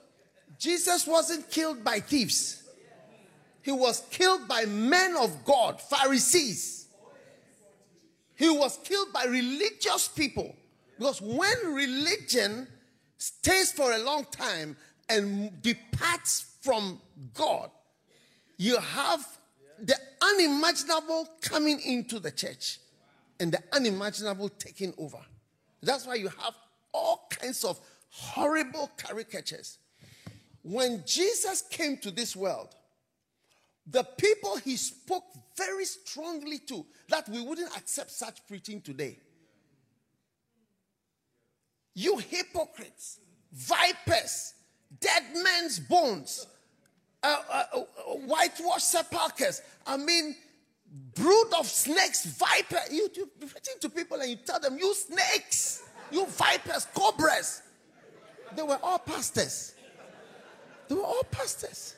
[0.58, 2.64] Jesus wasn't killed by thieves,
[3.62, 6.88] he was killed by men of God, Pharisees.
[8.36, 10.56] He was killed by religious people.
[10.98, 12.68] Because when religion
[13.18, 14.76] stays for a long time
[15.10, 17.00] and departs from
[17.36, 17.70] God,
[18.58, 19.26] you have
[19.80, 22.80] the unimaginable coming into the church
[23.40, 25.20] and the unimaginable taking over.
[25.82, 26.54] That's why you have
[26.94, 27.80] all kinds of
[28.10, 29.78] horrible caricatures.
[30.64, 32.76] When Jesus came to this world,
[33.88, 35.24] the people he spoke
[35.58, 39.18] very strongly to that we wouldn't accept such preaching today.
[41.94, 43.20] You hypocrites,
[43.52, 44.54] vipers,
[45.00, 46.46] dead men's bones,
[47.24, 47.80] uh, uh, uh,
[48.26, 49.62] whitewashed sepulchres.
[49.86, 50.36] I mean,
[50.92, 52.80] brood of snakes, viper.
[52.92, 57.62] You, you preaching to people and you tell them, you snakes, you vipers, cobras.
[58.56, 59.76] They were all pastors.
[60.88, 61.96] They were all pastors.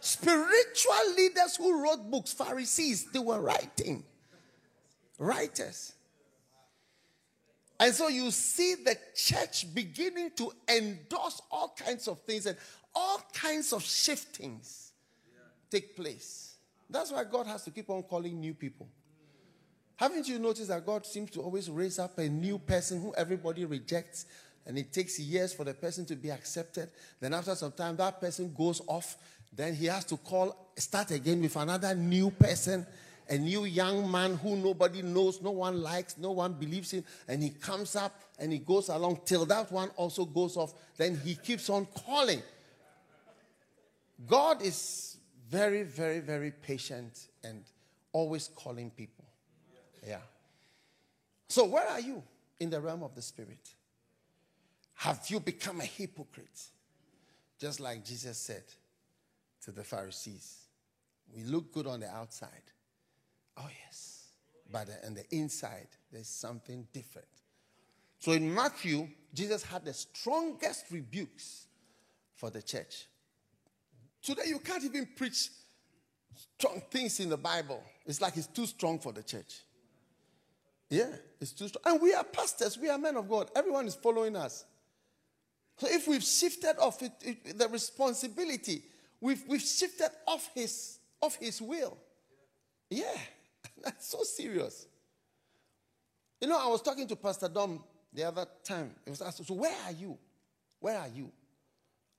[0.00, 4.04] Spiritual leaders who wrote books, Pharisees, they were writing.
[5.18, 5.92] Writers.
[7.78, 12.56] And so you see the church beginning to endorse all kinds of things and
[12.94, 14.92] all kinds of shiftings
[15.70, 16.49] take place.
[16.90, 18.88] That's why God has to keep on calling new people.
[19.96, 23.64] Haven't you noticed that God seems to always raise up a new person who everybody
[23.64, 24.26] rejects
[24.66, 26.90] and it takes years for the person to be accepted?
[27.20, 29.16] Then after some time, that person goes off.
[29.52, 32.86] Then he has to call, start again with another new person
[33.30, 37.42] a new young man who nobody knows, no one likes, no one believes in, and
[37.42, 40.74] he comes up and he goes along till that one also goes off.
[40.96, 42.42] Then he keeps on calling.
[44.26, 45.09] God is
[45.50, 47.64] very, very, very patient and
[48.12, 49.24] always calling people.
[50.06, 50.20] Yeah.
[51.48, 52.22] So, where are you
[52.60, 53.74] in the realm of the Spirit?
[54.94, 56.62] Have you become a hypocrite?
[57.58, 58.64] Just like Jesus said
[59.64, 60.58] to the Pharisees.
[61.34, 62.62] We look good on the outside,
[63.56, 64.28] Oh, yes.
[64.70, 67.26] But on the inside, there's something different.
[68.18, 71.66] So in Matthew, Jesus had the strongest rebukes
[72.34, 73.06] for the church.
[74.22, 75.50] Today, you can't even preach
[76.58, 77.82] strong things in the Bible.
[78.06, 79.60] It's like it's too strong for the church.
[80.88, 81.08] Yeah,
[81.40, 81.82] it's too strong.
[81.94, 83.50] And we are pastors, we are men of God.
[83.54, 84.64] Everyone is following us.
[85.78, 88.82] So if we've shifted off it, it, the responsibility,
[89.20, 91.96] we've, we've shifted off his, off his will.
[92.90, 93.16] Yeah.
[93.82, 94.86] That's so serious.
[96.40, 98.90] You know, I was talking to Pastor Dom the other time.
[99.04, 100.18] He was asked, So, where are you?
[100.80, 101.30] Where are you?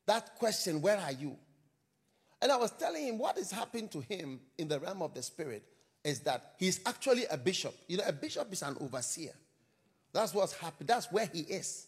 [0.06, 1.36] That question, where are you?
[2.42, 5.22] And I was telling him what is happening to him in the realm of the
[5.22, 5.64] spirit
[6.04, 7.76] is that he's actually a bishop.
[7.88, 9.34] You know, a bishop is an overseer.
[10.14, 10.88] That's what's happening.
[10.88, 11.88] That's where he is.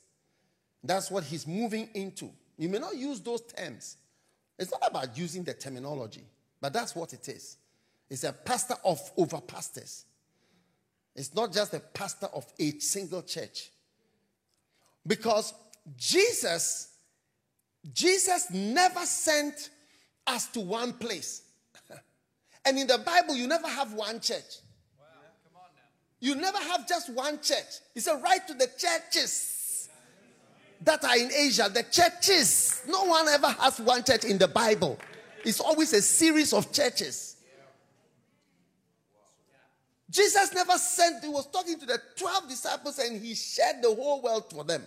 [0.83, 2.29] That's what he's moving into.
[2.57, 3.97] You may not use those terms.
[4.59, 6.23] It's not about using the terminology,
[6.61, 7.57] but that's what it is.
[8.09, 10.05] It's a pastor of over pastors.
[11.15, 13.71] It's not just a pastor of a single church.
[15.05, 15.53] Because
[15.97, 16.89] Jesus,
[17.93, 19.69] Jesus never sent
[20.27, 21.43] us to one place.
[22.65, 24.59] and in the Bible, you never have one church.
[26.19, 27.81] You never have just one church.
[27.93, 29.89] He said, write to the churches
[30.81, 32.81] that are in Asia, the churches.
[32.87, 34.97] No one ever has one church in the Bible.
[35.43, 37.35] It's always a series of churches.
[40.09, 44.21] Jesus never sent, he was talking to the 12 disciples and he shared the whole
[44.21, 44.83] world for them.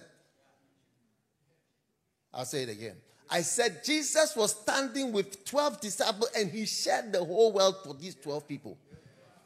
[2.32, 2.96] I'll say it again.
[3.28, 7.94] I said Jesus was standing with 12 disciples and he shared the whole world for
[7.94, 8.78] these 12 people.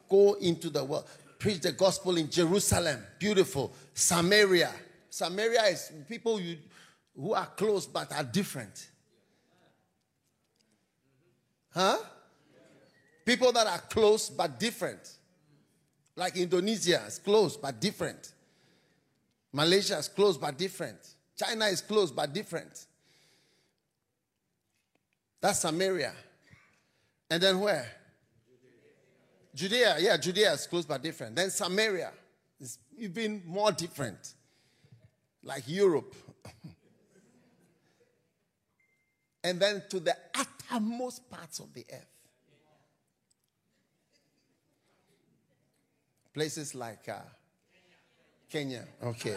[0.07, 1.05] Go into the world,
[1.39, 3.73] preach the gospel in Jerusalem, beautiful.
[3.93, 4.71] Samaria.
[5.09, 6.57] Samaria is people you,
[7.15, 8.89] who are close but are different.
[11.73, 11.97] Huh?
[13.25, 15.17] People that are close but different.
[16.15, 18.33] Like Indonesia is close but different.
[19.53, 20.99] Malaysia is close but different.
[21.35, 22.85] China is close but different.
[25.41, 26.13] That's Samaria.
[27.29, 27.89] And then where?
[29.55, 29.95] Judea.
[29.99, 31.35] Yeah, Judea is close but different.
[31.35, 32.11] Then Samaria
[32.59, 34.35] is even more different.
[35.43, 36.13] Like Europe.
[39.43, 42.05] and then to the uttermost parts of the earth.
[46.33, 47.19] Places like uh,
[48.49, 48.85] Kenya.
[49.03, 49.35] Okay.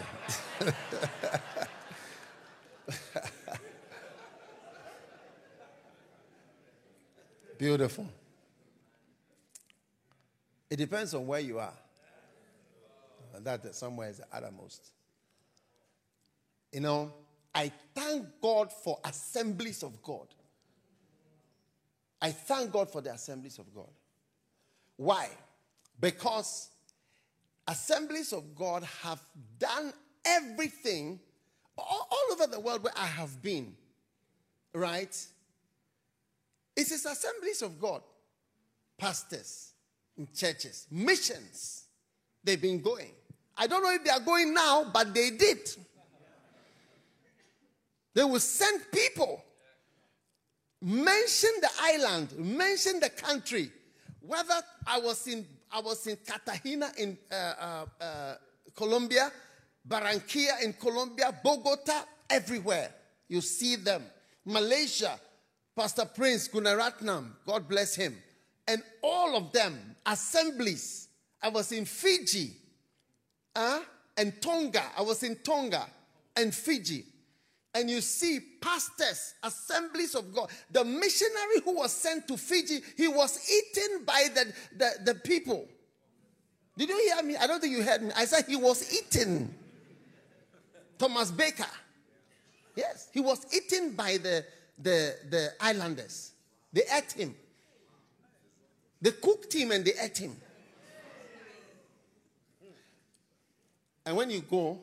[7.57, 8.07] Beautiful.
[10.69, 11.73] It depends on where you are.
[13.33, 14.91] And That somewhere is the uttermost.
[16.71, 17.13] You know,
[17.53, 20.27] I thank God for assemblies of God.
[22.21, 23.89] I thank God for the assemblies of God.
[24.97, 25.29] Why?
[25.99, 26.69] Because
[27.67, 29.21] assemblies of God have
[29.59, 29.93] done
[30.25, 31.19] everything
[31.77, 33.75] all, all, over the world where I have been,
[34.73, 35.15] right?
[36.75, 38.01] It is assemblies of God,
[38.97, 39.71] pastors
[40.17, 41.85] in churches, missions.
[42.43, 43.11] They've been going.
[43.57, 45.69] I don't know if they are going now, but they did.
[48.13, 49.43] They will send people,
[50.81, 53.71] mention the island, mention the country,
[54.21, 54.55] whether
[54.87, 58.35] I was in I was in Cartagena in uh, uh, uh,
[58.73, 59.29] Colombia,
[59.87, 62.91] Barranquilla in Colombia, Bogota, everywhere.
[63.27, 64.03] You see them.
[64.45, 65.19] Malaysia,
[65.75, 68.17] Pastor Prince Guneratnam, God bless him.
[68.67, 71.09] And all of them, assemblies.
[71.41, 72.53] I was in Fiji
[73.55, 73.81] uh,
[74.17, 74.83] and Tonga.
[74.97, 75.85] I was in Tonga
[76.35, 77.05] and Fiji.
[77.75, 80.49] and you see pastors, assemblies of God.
[80.71, 85.67] The missionary who was sent to Fiji, he was eaten by the, the, the people.
[86.77, 87.35] Did you hear me?
[87.35, 88.11] I don't think you heard me.
[88.15, 89.53] I said he was eaten.
[90.97, 91.67] Thomas Baker.
[92.77, 94.45] Yes, he was eaten by the,
[94.77, 96.31] the, the islanders.
[96.71, 97.35] They ate him.
[99.01, 100.35] They cooked him and they ate him.
[104.05, 104.79] And when you go,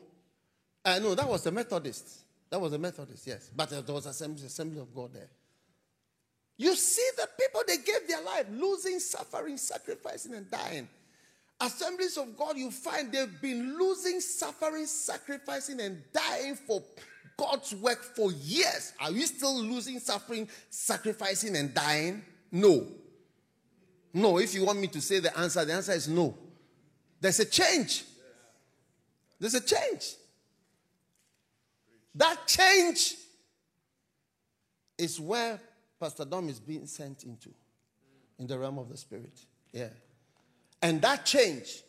[0.83, 2.23] uh, know that was the Methodist.
[2.49, 3.49] That was a Methodist, yes.
[3.55, 5.29] But there was assembly, assembly of God there.
[6.57, 10.87] You see the people, they gave their life, losing, suffering, sacrificing, and dying.
[11.59, 16.83] Assemblies of God, you find they've been losing, suffering, sacrificing, and dying for
[17.37, 18.93] God's work for years.
[18.99, 22.23] Are we still losing, suffering, sacrificing, and dying?
[22.51, 22.87] No.
[24.13, 24.37] No.
[24.37, 26.37] If you want me to say the answer, the answer is no.
[27.19, 28.03] There's a change.
[29.39, 30.15] There's a change.
[32.15, 33.15] That change
[34.97, 35.59] is where
[35.99, 37.49] Pastor Dom is being sent into
[38.37, 39.39] in the realm of the spirit.
[39.71, 39.89] Yeah.
[40.81, 41.81] And that change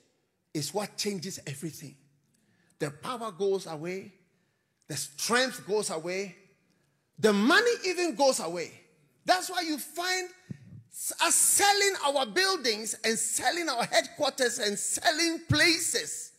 [0.55, 1.97] is what changes everything.
[2.79, 4.13] The power goes away,
[4.89, 6.37] the strength goes away,
[7.19, 8.73] the money even goes away.
[9.25, 10.29] That's why you find
[11.23, 16.35] us selling our buildings and selling our headquarters and selling places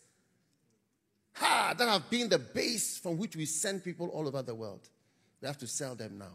[1.36, 4.88] Ha, that have been the base from which we send people all over the world.
[5.42, 6.32] We have to sell them now.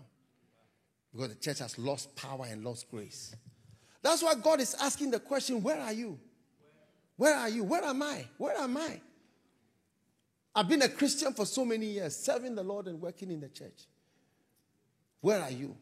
[1.11, 3.35] Because the church has lost power and lost grace.
[4.03, 6.19] That's why God is asking the question Where are you?
[7.17, 7.63] Where are you?
[7.63, 8.25] Where am I?
[8.37, 9.01] Where am I?
[10.53, 13.49] I've been a Christian for so many years, serving the Lord and working in the
[13.49, 13.87] church.
[15.21, 15.75] Where are you?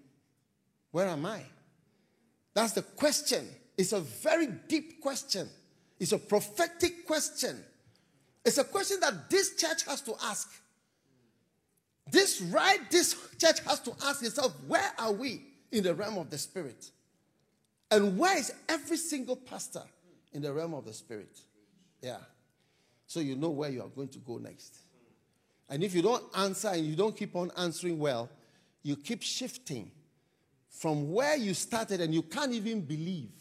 [0.91, 1.41] Where am I?
[2.53, 3.47] That's the question.
[3.77, 5.49] It's a very deep question.
[5.99, 7.63] It's a prophetic question.
[8.45, 10.49] It's a question that this church has to ask.
[12.11, 16.29] This right, this church has to ask itself, where are we in the realm of
[16.29, 16.89] the spirit?
[17.91, 19.83] And where is every single pastor
[20.33, 21.39] in the realm of the spirit?
[22.01, 22.17] Yeah.
[23.09, 24.77] So you know where you are going to go next.
[25.67, 28.29] And if you don't answer and you don't keep on answering well,
[28.83, 29.89] you keep shifting
[30.69, 33.31] from where you started and you can't even believe.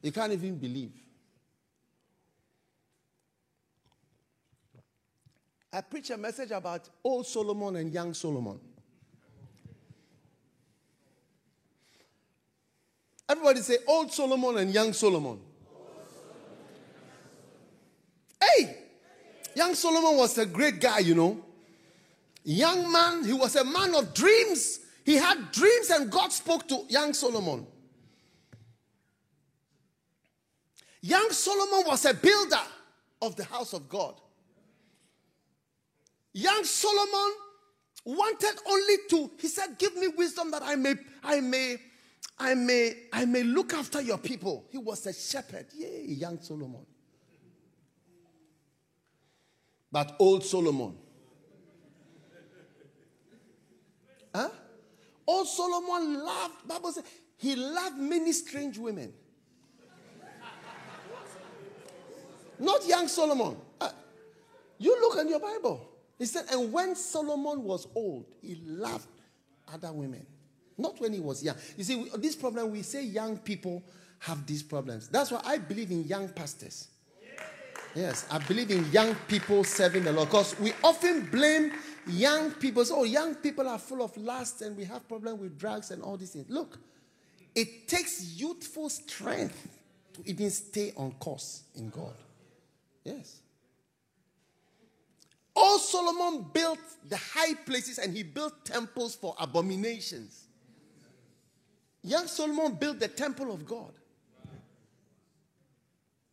[0.00, 0.92] You can't even believe.
[5.72, 8.60] I preach a message about old Solomon and young Solomon.
[13.28, 15.40] Everybody say old Solomon and young Solomon.
[18.40, 18.76] Hey,
[19.56, 21.42] young Solomon was a great guy, you know.
[22.44, 24.80] Young man, he was a man of dreams.
[25.04, 27.66] He had dreams, and God spoke to young Solomon.
[31.00, 32.60] Young Solomon was a builder
[33.22, 34.20] of the house of God.
[36.32, 37.32] Young Solomon
[38.04, 41.78] wanted only to, he said, Give me wisdom that I may, I may,
[42.38, 44.66] I may, I may look after your people.
[44.70, 45.66] He was a shepherd.
[45.74, 46.84] Yay, young Solomon.
[49.96, 50.94] But old Solomon.
[54.34, 54.50] Huh?
[55.26, 57.04] Old Solomon loved, Bible says,
[57.38, 59.10] he loved many strange women.
[62.58, 63.56] Not young Solomon.
[63.80, 63.88] Uh,
[64.76, 65.88] you look in your Bible.
[66.18, 69.08] He said, and when Solomon was old, he loved
[69.72, 70.26] other women.
[70.76, 71.56] Not when he was young.
[71.74, 73.82] You see, this problem, we say young people
[74.18, 75.08] have these problems.
[75.08, 76.88] That's why I believe in young pastors.
[77.96, 80.28] Yes, I believe in young people serving the Lord.
[80.28, 81.72] Because we often blame
[82.06, 82.84] young people.
[82.84, 86.02] So, oh, young people are full of lust and we have problems with drugs and
[86.02, 86.44] all these things.
[86.50, 86.78] Look,
[87.54, 89.66] it takes youthful strength
[90.12, 92.12] to even stay on course in God.
[93.02, 93.40] Yes.
[95.54, 96.78] All Solomon built
[97.08, 100.48] the high places and he built temples for abominations.
[102.02, 103.92] Young Solomon built the temple of God.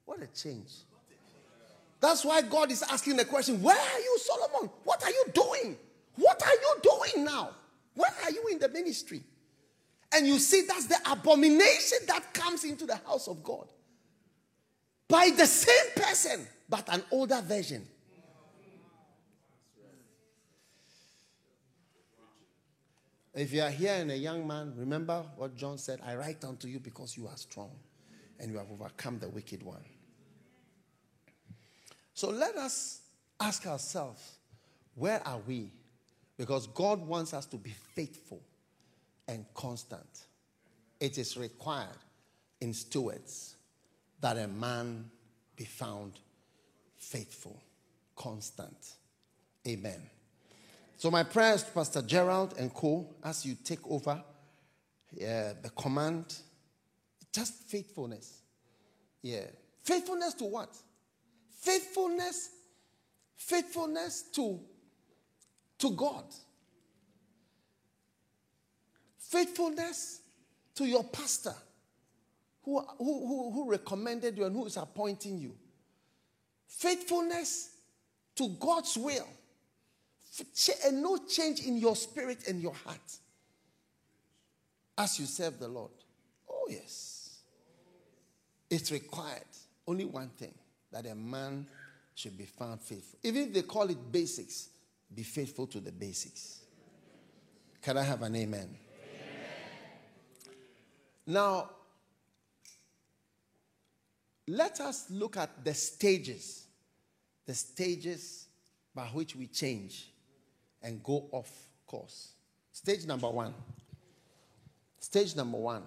[0.04, 0.72] What a change.
[2.04, 4.70] That's why God is asking the question Where are you, Solomon?
[4.84, 5.78] What are you doing?
[6.18, 7.52] What are you doing now?
[7.96, 9.24] Where are you in the ministry?
[10.14, 13.72] And you see, that's the abomination that comes into the house of God
[15.08, 17.88] by the same person, but an older version.
[23.34, 26.68] If you are here and a young man, remember what John said I write unto
[26.68, 27.72] you because you are strong
[28.42, 29.86] and you have overcome the wicked one.
[32.14, 33.02] So let us
[33.40, 34.38] ask ourselves
[34.96, 35.72] where are we?
[36.38, 38.42] Because God wants us to be faithful
[39.28, 40.26] and constant.
[41.00, 41.98] It is required
[42.62, 43.56] in stewards
[44.22, 45.10] that a man
[45.56, 46.14] be found
[46.98, 47.62] faithful,
[48.16, 48.94] constant.
[49.68, 50.02] Amen.
[50.98, 54.24] So, my prayers to Pastor Gerald and co as you take over
[55.12, 56.34] the command,
[57.34, 58.42] just faithfulness.
[59.22, 59.46] Yeah.
[59.84, 60.76] Faithfulness to what?
[61.64, 62.50] Faithfulness,
[63.38, 64.60] faithfulness to,
[65.80, 66.26] to God.
[69.18, 70.20] Faithfulness
[70.76, 71.56] to your pastor
[72.64, 75.56] who, who, who, who recommended you and who is appointing you.
[76.68, 77.70] Faithfulness
[78.36, 79.28] to God's will.
[80.86, 83.18] And no change in your spirit and your heart
[84.98, 85.92] as you serve the Lord.
[86.50, 87.38] Oh, yes.
[88.70, 89.44] It's required.
[89.88, 90.54] Only one thing
[90.94, 91.68] that a man
[92.16, 93.20] should be found faithful.
[93.24, 94.70] Even if they call it basics,
[95.14, 96.62] be faithful to the basics.
[97.82, 98.70] Can I have an amen?
[98.70, 98.78] amen.
[101.28, 101.70] Now,
[104.48, 106.68] let us look at the stages,
[107.46, 108.48] the stages
[108.96, 110.12] by which we change
[110.82, 111.52] and go off
[111.88, 112.34] course.
[112.72, 113.54] Stage number one.
[115.00, 115.84] Stage number one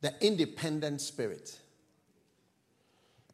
[0.00, 1.58] the independent spirit.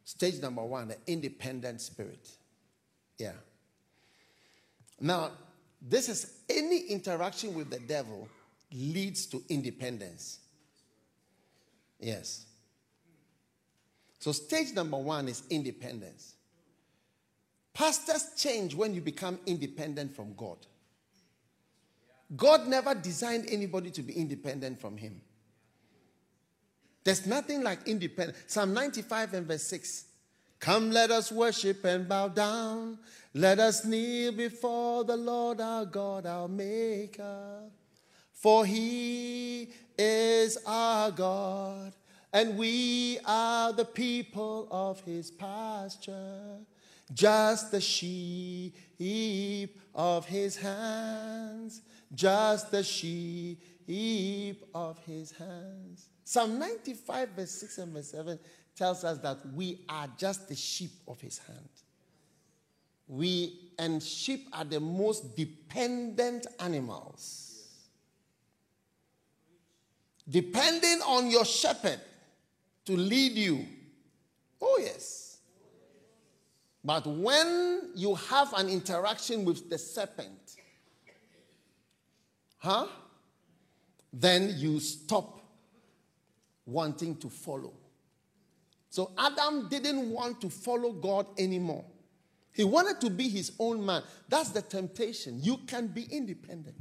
[0.05, 2.29] Stage number one, the independent spirit.
[3.17, 3.33] Yeah.
[5.01, 5.31] Now,
[5.81, 8.29] this is any interaction with the devil
[8.71, 10.39] leads to independence.
[11.99, 12.45] Yes.
[14.19, 16.35] So, stage number one is independence.
[17.73, 20.57] Pastors change when you become independent from God.
[22.35, 25.21] God never designed anybody to be independent from Him.
[27.05, 28.37] There's nothing like independent.
[28.47, 30.05] Psalm 95 and verse 6.
[30.59, 32.99] Come, let us worship and bow down.
[33.33, 37.61] Let us kneel before the Lord our God, our Maker.
[38.33, 41.93] For He is our God
[42.35, 46.57] and we are the people of his pasture,
[47.13, 48.75] just the sheep
[49.95, 51.81] of his hands,
[52.13, 56.09] just the sheep of his hands.
[56.25, 58.39] Psalm 95, verse 6 and verse 7
[58.75, 61.69] tells us that we are just the sheep of his hand.
[63.07, 67.67] We and sheep are the most dependent animals.
[70.27, 72.01] Depending on your shepherd,
[72.85, 73.65] to lead you.
[74.61, 75.37] Oh, yes.
[76.83, 80.55] But when you have an interaction with the serpent,
[82.57, 82.87] huh?
[84.13, 85.44] Then you stop
[86.65, 87.73] wanting to follow.
[88.89, 91.85] So Adam didn't want to follow God anymore.
[92.53, 94.03] He wanted to be his own man.
[94.29, 95.39] That's the temptation.
[95.41, 96.77] You can be independent.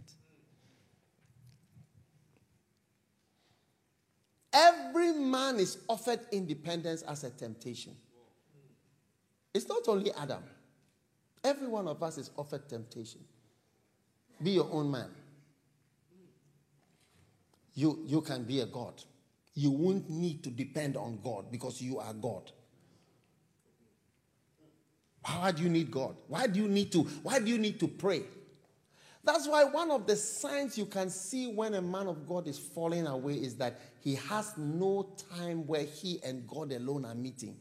[4.53, 7.97] Every man is offered independence as a temptation.
[9.53, 10.45] It's not only Adam.
[11.43, 13.21] Every one of us is offered temptation.
[14.41, 15.09] Be your own man.
[17.75, 19.03] You, you can be a God.
[19.55, 22.51] You won't need to depend on God because you are God.
[25.25, 26.17] Why do you need God?
[26.29, 28.25] Why do you need to why do you need to pray?
[29.23, 32.59] That's why one of the signs you can see when a man of God is
[32.59, 37.57] falling away is that he has no time where he and God alone are meeting.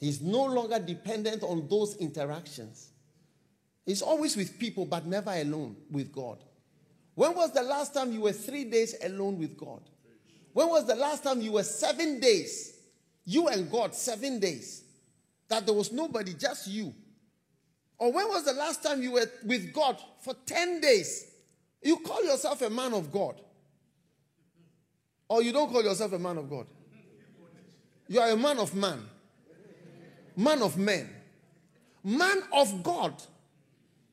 [0.00, 2.90] He's no longer dependent on those interactions.
[3.86, 6.42] He's always with people, but never alone with God.
[7.14, 9.82] When was the last time you were three days alone with God?
[10.52, 12.78] When was the last time you were seven days,
[13.24, 14.82] you and God, seven days,
[15.48, 16.94] that there was nobody, just you?
[17.98, 21.26] Or when was the last time you were with God for 10 days?
[21.82, 23.40] You call yourself a man of God.
[25.28, 26.66] Or you don't call yourself a man of God.
[28.08, 29.04] You are a man of man.
[30.36, 31.08] Man of men.
[32.02, 33.22] Man of God.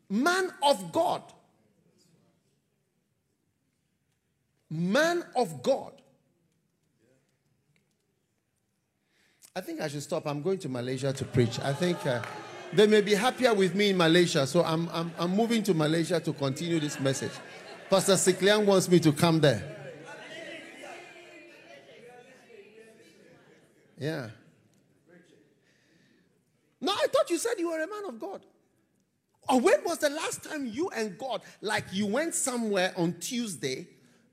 [0.10, 1.24] Man of God.
[4.70, 5.94] Man of God.
[9.58, 10.28] I think I should stop.
[10.28, 11.60] I'm going to Malaysia to preach.
[11.62, 12.05] I think.
[12.05, 12.22] Uh,
[12.74, 16.20] they may be happier with me in Malaysia, so I'm, I'm, I'm moving to Malaysia
[16.20, 17.32] to continue this message.
[17.89, 19.64] Pastor Sikliang wants me to come there.
[23.97, 24.30] Yeah.
[26.80, 28.45] No, I thought you said you were a man of God.
[29.49, 33.88] Or when was the last time you and God, like you went somewhere on Tuesday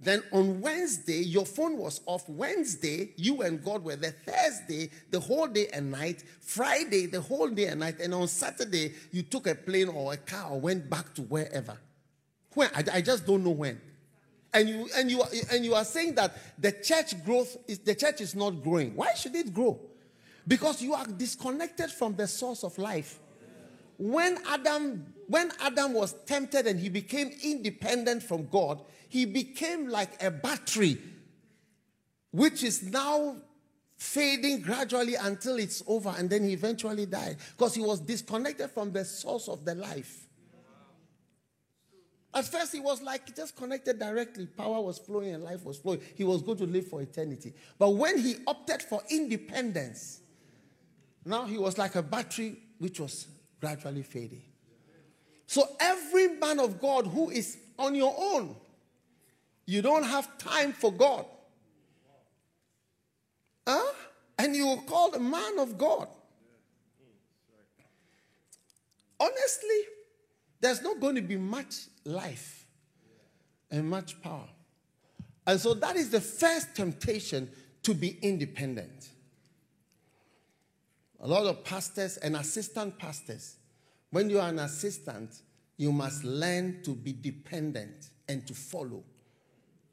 [0.04, 2.28] then on Wednesday, your phone was off.
[2.28, 4.14] Wednesday, you and God were there.
[4.26, 6.22] Thursday, the whole day and night.
[6.40, 8.00] Friday, the whole day and night.
[8.00, 11.78] And on Saturday, you took a plane or a car or went back to wherever.
[12.52, 12.70] When?
[12.74, 13.80] I, I just don't know when.
[14.52, 18.20] And you and you and you are saying that the church growth is the church
[18.20, 18.94] is not growing.
[18.94, 19.80] Why should it grow?
[20.46, 23.18] Because you are disconnected from the source of life.
[23.96, 30.22] When Adam when Adam was tempted and he became independent from God, he became like
[30.22, 30.98] a battery
[32.30, 33.36] which is now
[33.96, 38.92] fading gradually until it's over and then he eventually died because he was disconnected from
[38.92, 40.26] the source of the life.
[42.34, 44.46] At first, he was like just connected directly.
[44.46, 46.00] Power was flowing and life was flowing.
[46.16, 47.54] He was going to live for eternity.
[47.78, 50.20] But when he opted for independence,
[51.24, 53.28] now he was like a battery which was
[53.64, 54.42] gradually fading.
[55.46, 58.54] So, every man of God who is on your own,
[59.64, 61.24] you don't have time for God.
[63.66, 63.92] Huh?
[64.38, 66.08] And you are called a man of God.
[69.18, 69.80] Honestly,
[70.60, 72.66] there's not going to be much life
[73.70, 74.48] and much power.
[75.46, 77.48] And so that is the first temptation
[77.84, 79.08] to be independent.
[81.20, 83.56] A lot of pastors and assistant pastors,
[84.10, 85.34] when you are an assistant,
[85.76, 89.02] you must learn to be dependent and to follow.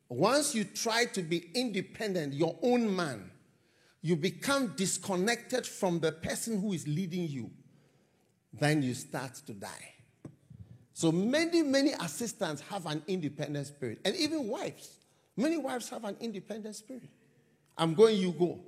[0.10, 3.32] Once you try to be independent, your own man,
[4.02, 7.50] you become disconnected from the person who is leading you.
[8.54, 9.94] Then you start to die.
[10.94, 14.00] So many, many assistants have an independent spirit.
[14.04, 14.98] And even wives.
[15.38, 17.10] Many wives have an independent spirit.
[17.78, 18.60] I'm going, you go.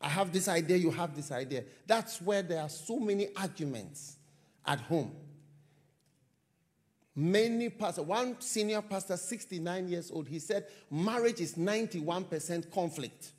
[0.00, 1.64] I have this idea, you have this idea.
[1.86, 4.16] That's where there are so many arguments
[4.64, 5.12] at home.
[7.18, 13.32] Many pastors, one senior pastor, 69 years old, he said marriage is 91% conflict.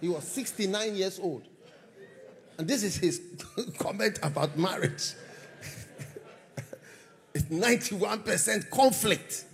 [0.00, 1.44] he was 69 years old.
[2.58, 3.22] And this is his
[3.78, 5.12] comment about marriage.
[7.34, 9.44] it's 91% conflict,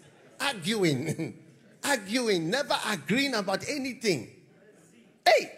[0.41, 1.39] arguing,
[1.85, 4.31] arguing, never agreeing about anything.
[5.25, 5.53] Hey,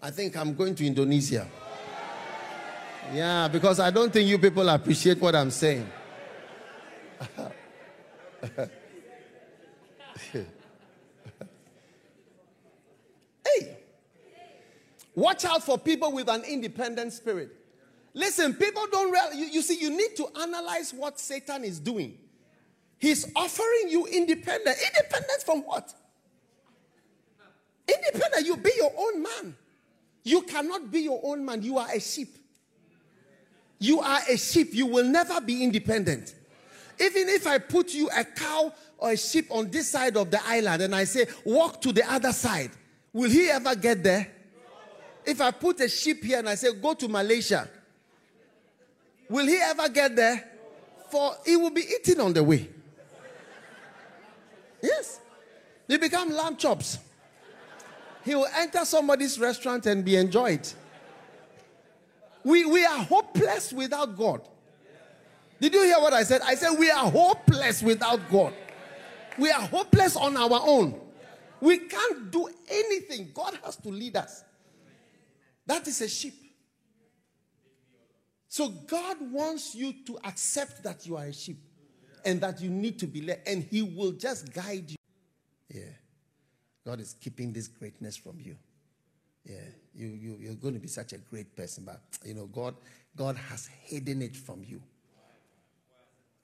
[0.00, 1.46] I think I'm going to Indonesia.
[3.12, 5.86] Yeah, because I don't think you people appreciate what I'm saying.
[13.44, 13.76] hey,
[15.14, 17.54] watch out for people with an independent spirit.
[18.14, 22.18] Listen, people don't really, you, you see, you need to analyze what Satan is doing.
[22.98, 24.80] He's offering you independence.
[24.86, 25.92] Independence from what?
[28.06, 29.56] Independent, you be your own man.
[30.24, 31.62] You cannot be your own man.
[31.62, 32.36] You are a sheep.
[33.78, 34.68] You are a sheep.
[34.72, 36.34] You will never be independent.
[37.00, 40.40] Even if I put you a cow or a sheep on this side of the
[40.46, 42.70] island and I say, walk to the other side,
[43.12, 44.30] will he ever get there?
[45.24, 47.68] If I put a sheep here and I say, go to Malaysia,
[49.28, 50.48] will he ever get there?
[51.10, 52.68] For he will be eaten on the way.
[54.82, 55.20] Yes.
[55.86, 56.98] They become lamb chops
[58.24, 60.66] he will enter somebody's restaurant and be enjoyed.
[62.44, 64.48] We, we are hopeless without God.
[65.60, 66.40] Did you hear what I said?
[66.42, 68.52] I said we are hopeless without God.
[69.38, 71.00] We are hopeless on our own.
[71.60, 73.30] We can't do anything.
[73.32, 74.42] God has to lead us.
[75.66, 76.34] That is a sheep.
[78.48, 81.58] So God wants you to accept that you are a sheep
[82.24, 84.96] and that you need to be led, and He will just guide you.
[85.68, 85.82] Yeah.
[86.84, 88.56] God is keeping this greatness from you.
[89.44, 89.56] Yeah,
[89.94, 92.74] you, you, you're going to be such a great person, but you know, God,
[93.16, 94.80] God has hidden it from you.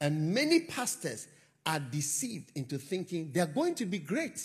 [0.00, 1.28] And many pastors
[1.66, 4.40] are deceived into thinking they're going to be great.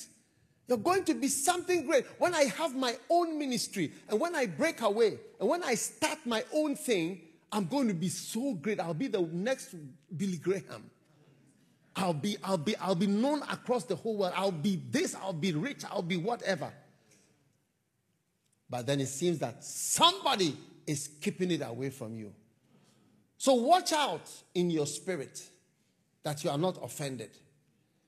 [0.68, 2.06] You're going to be something great.
[2.18, 6.20] When I have my own ministry and when I break away and when I start
[6.26, 7.22] my own thing,
[7.52, 8.80] I'm going to be so great.
[8.80, 9.76] I'll be the next
[10.16, 10.90] Billy Graham.
[11.96, 14.34] I'll be, I'll be, I'll be known across the whole world.
[14.36, 16.72] I'll be this, I'll be rich, I'll be whatever.
[18.70, 22.34] But then it seems that somebody is keeping it away from you.
[23.38, 25.42] So watch out in your spirit
[26.24, 27.30] that you are not offended.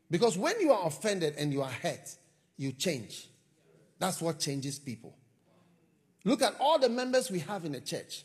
[0.09, 2.15] Because when you are offended and you are hurt,
[2.57, 3.27] you change.
[3.99, 5.15] That's what changes people.
[6.23, 8.23] Look at all the members we have in the church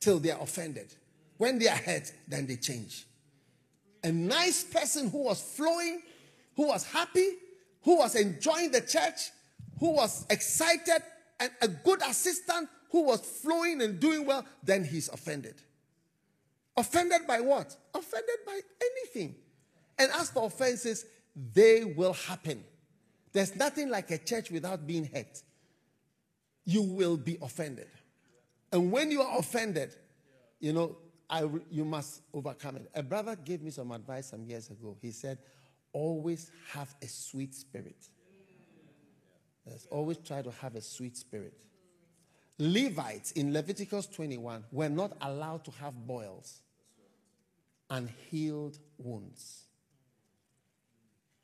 [0.00, 0.92] till they are offended.
[1.36, 3.06] When they are hurt, then they change
[4.06, 6.00] a nice person who was flowing,
[6.54, 7.28] who was happy,
[7.82, 9.30] who was enjoying the church,
[9.80, 11.02] who was excited,
[11.40, 15.56] and a good assistant who was flowing and doing well, then he's offended.
[16.76, 17.76] Offended by what?
[17.94, 19.34] Offended by anything.
[19.98, 21.04] And as for offenses,
[21.52, 22.62] they will happen.
[23.32, 25.42] There's nothing like a church without being hurt.
[26.64, 27.88] You will be offended.
[28.70, 29.94] And when you are offended,
[30.60, 30.96] you know,
[31.70, 32.90] You must overcome it.
[32.94, 34.96] A brother gave me some advice some years ago.
[35.00, 35.38] He said,
[35.92, 38.08] always have a sweet spirit.
[39.66, 41.54] Yes, always try to have a sweet spirit.
[42.58, 46.60] Levites in Leviticus 21 were not allowed to have boils
[47.90, 49.64] and healed wounds.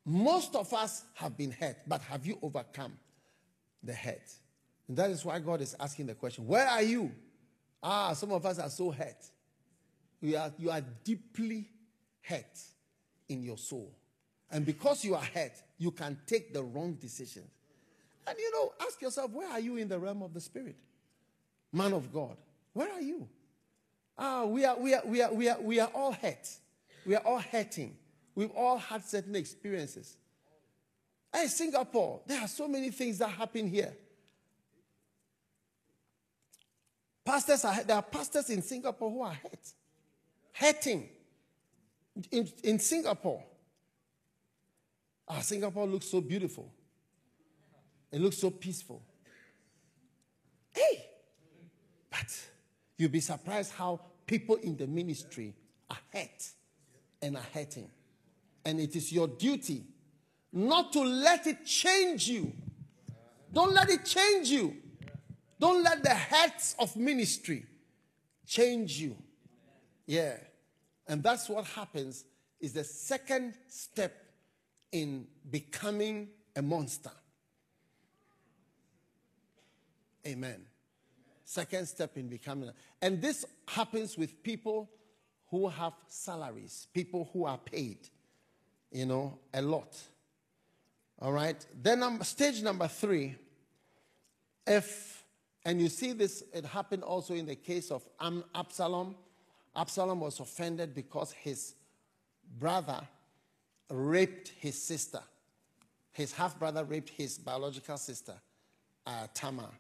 [0.05, 2.95] Most of us have been hurt, but have you overcome
[3.83, 4.33] the hurt?
[4.89, 7.12] And that is why God is asking the question Where are you?
[7.83, 9.16] Ah, some of us are so hurt.
[10.22, 11.68] You are, you are deeply
[12.22, 12.58] hurt
[13.28, 13.92] in your soul.
[14.50, 17.50] And because you are hurt, you can take the wrong decisions.
[18.26, 20.76] And you know, ask yourself, where are you in the realm of the spirit?
[21.72, 22.36] Man of God,
[22.72, 23.28] where are you?
[24.16, 26.48] Ah, we are, we are, we are, we are, we are all hurt.
[27.04, 27.96] We are all hurting.
[28.34, 30.16] We've all had certain experiences.
[31.34, 33.92] Hey, Singapore, there are so many things that happen here.
[37.24, 39.72] Pastors are, there are pastors in Singapore who are hurt,
[40.53, 41.09] hurting.
[42.30, 43.42] In, in Singapore,
[45.26, 46.70] ah, Singapore looks so beautiful.
[48.11, 49.03] It looks so peaceful.
[50.70, 51.07] Hey,
[52.11, 52.38] but
[52.98, 55.55] you'll be surprised how people in the ministry
[55.90, 56.48] are hurt
[57.22, 57.90] and are hurting.
[58.64, 59.84] And it is your duty
[60.53, 62.53] not to let it change you.
[63.53, 64.76] Don't let it change you.
[65.59, 67.64] Don't let the hurts of ministry
[68.46, 69.16] change you.
[70.12, 70.36] Yeah.
[71.06, 72.26] And that's what happens
[72.60, 74.12] is the second step
[74.92, 77.12] in becoming a monster.
[80.26, 80.66] Amen.
[81.46, 82.68] Second step in becoming.
[83.00, 84.90] And this happens with people
[85.50, 87.96] who have salaries, people who are paid,
[88.90, 89.96] you know, a lot.
[91.22, 91.64] All right.
[91.82, 93.34] Then number, stage number three,
[94.66, 95.24] if,
[95.64, 98.06] and you see this, it happened also in the case of
[98.54, 99.14] Absalom.
[99.74, 101.74] Absalom was offended because his
[102.58, 103.00] brother
[103.90, 105.20] raped his sister.
[106.12, 108.34] His half brother raped his biological sister,
[109.06, 109.70] uh, Tamar.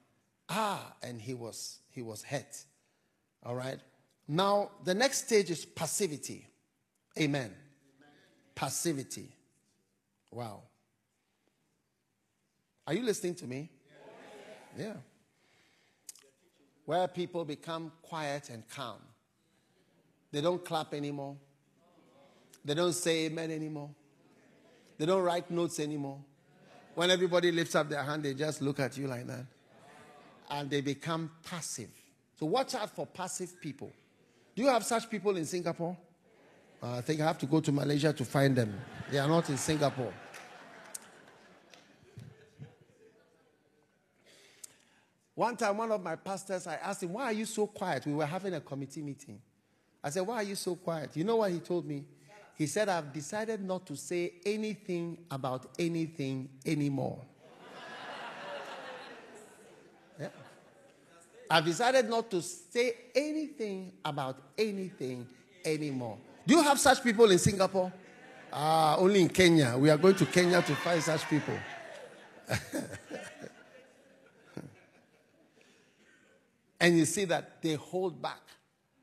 [0.48, 2.64] Ah, and he was he was hurt.
[3.44, 3.78] All right.
[4.26, 6.46] Now the next stage is passivity.
[7.18, 7.44] Amen.
[7.44, 7.54] Amen.
[8.54, 9.28] Passivity.
[10.30, 10.62] Wow.
[12.86, 13.68] Are you listening to me?
[14.76, 14.84] Yeah.
[14.86, 14.92] yeah.
[16.86, 18.98] Where people become quiet and calm.
[20.32, 21.36] They don't clap anymore.
[22.64, 23.90] They don't say amen anymore.
[24.98, 26.18] They don't write notes anymore.
[26.94, 29.46] When everybody lifts up their hand, they just look at you like that
[30.52, 31.90] and they become passive.
[32.38, 33.90] So watch out for passive people.
[34.54, 35.96] Do you have such people in Singapore?
[36.82, 38.78] Uh, I think I have to go to Malaysia to find them.
[39.10, 40.12] They are not in Singapore.
[45.34, 48.04] One time, one of my pastors, I asked him, Why are you so quiet?
[48.04, 49.40] We were having a committee meeting.
[50.02, 51.10] I said, Why are you so quiet?
[51.14, 52.04] You know what he told me?
[52.54, 57.18] He said, I've decided not to say anything about anything anymore.
[60.20, 60.28] yeah.
[61.50, 65.26] I've decided not to say anything about anything
[65.64, 66.18] anymore.
[66.46, 67.92] Do you have such people in Singapore?
[68.52, 69.76] Ah, only in Kenya.
[69.78, 71.54] We are going to Kenya to find such people.
[76.80, 78.40] and you see that they hold back.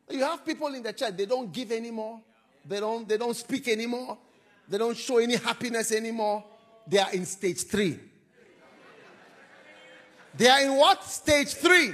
[0.10, 2.20] You have people in the church, they don't give anymore.
[2.66, 4.18] They don't, they don't speak anymore.
[4.68, 6.44] They don't show any happiness anymore.
[6.88, 8.00] They are in stage three.
[10.36, 11.04] They are in what?
[11.04, 11.94] Stage three.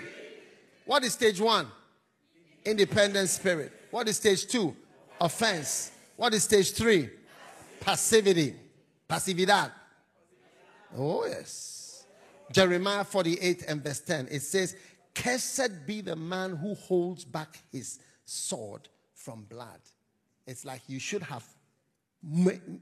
[0.85, 1.67] What is stage one?
[2.63, 3.71] Independent spirit.
[3.91, 4.75] What is stage two?
[5.19, 5.91] Offense.
[6.15, 7.09] What is stage three?
[7.79, 8.55] Passivity.
[9.09, 9.71] Passividad.
[10.97, 12.05] Oh, yes.
[12.51, 14.27] Jeremiah 48 and verse 10.
[14.31, 14.75] It says,
[15.13, 19.79] Cursed be the man who holds back his sword from blood.
[20.45, 21.45] It's like you should have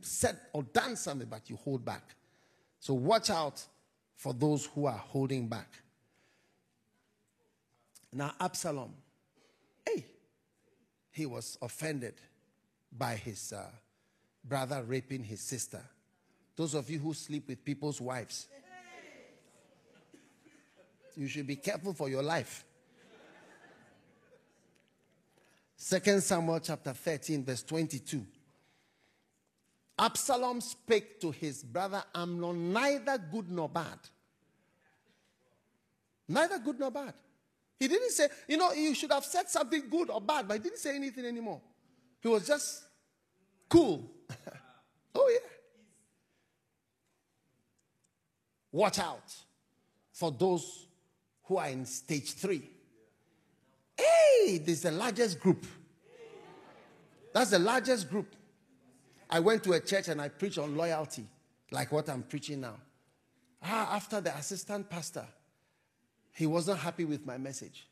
[0.02, 2.16] said or done something, but you hold back.
[2.80, 3.64] So watch out
[4.16, 5.70] for those who are holding back.
[8.12, 8.94] Now, Absalom,
[9.86, 10.06] hey,
[11.12, 12.16] he was offended
[12.96, 13.66] by his uh,
[14.44, 15.82] brother raping his sister.
[16.56, 18.48] Those of you who sleep with people's wives,
[21.16, 22.66] you should be careful for your life.
[25.84, 28.26] Second Samuel chapter 13, verse 22.
[30.00, 34.00] Absalom spake to his brother Amnon, neither good nor bad.
[36.26, 37.14] Neither good nor bad.
[37.78, 40.60] He didn't say, you know, you should have said something good or bad, but he
[40.62, 41.60] didn't say anything anymore.
[42.22, 42.84] He was just
[43.68, 44.10] cool.
[45.16, 45.50] oh, yeah.
[48.72, 49.36] Watch out
[50.14, 50.88] for those
[51.44, 52.70] who are in stage three.
[53.98, 55.66] Hey, this is the largest group.
[57.34, 58.36] That's the largest group.
[59.30, 61.26] I went to a church and I preached on loyalty,
[61.72, 62.76] like what I'm preaching now.
[63.64, 65.26] Ah, after the assistant pastor
[66.34, 67.88] he wasn't happy with my message.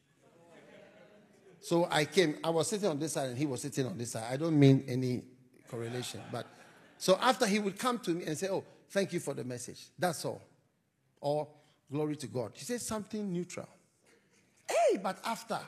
[1.61, 4.11] So I came, I was sitting on this side and he was sitting on this
[4.11, 4.25] side.
[4.29, 5.21] I don't mean any
[5.69, 6.47] correlation, but
[6.97, 9.89] so after he would come to me and say, Oh, thank you for the message.
[9.97, 10.41] That's all.
[11.19, 11.47] Or
[11.91, 12.51] glory to God.
[12.55, 13.69] He said something neutral.
[14.67, 15.59] Hey, but after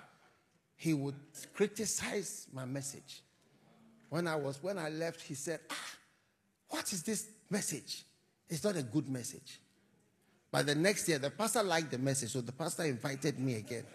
[0.75, 1.15] he would
[1.53, 3.21] criticize my message.
[4.09, 5.75] When I was when I left, he said, Ah,
[6.69, 8.03] what is this message?
[8.49, 9.59] It's not a good message.
[10.51, 13.85] But the next year, the pastor liked the message, so the pastor invited me again.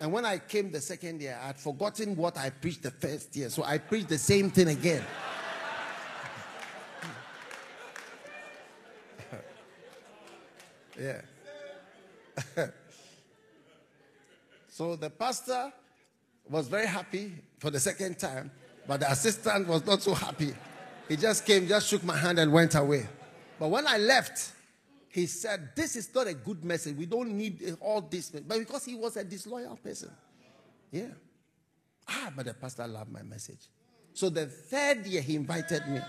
[0.00, 3.36] And when I came the second year, I had forgotten what I preached the first
[3.36, 5.04] year, so I preached the same thing again.
[10.98, 11.20] yeah.
[14.80, 15.70] so the pastor
[16.48, 18.50] was very happy for the second time,
[18.88, 20.54] but the assistant was not so happy.
[21.06, 23.06] He just came, just shook my hand, and went away.
[23.58, 24.52] But when I left,
[25.10, 26.96] he said, This is not a good message.
[26.96, 28.30] We don't need all this.
[28.30, 30.10] But because he was a disloyal person.
[30.90, 31.08] Yeah.
[32.08, 33.68] Ah, but the pastor loved my message.
[34.14, 36.00] So the third year he invited me.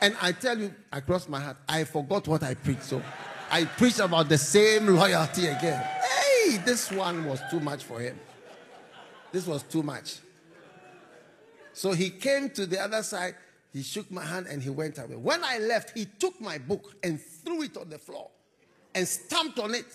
[0.00, 2.84] And I tell you, across my heart, I forgot what I preached.
[2.84, 3.02] So
[3.50, 5.84] I preached about the same loyalty again.
[6.44, 8.18] Hey, this one was too much for him.
[9.32, 10.18] This was too much.
[11.72, 13.34] So he came to the other side,
[13.72, 15.16] he shook my hand and he went away.
[15.16, 18.28] When I left, he took my book and threw it on the floor
[18.94, 19.86] and stamped on it.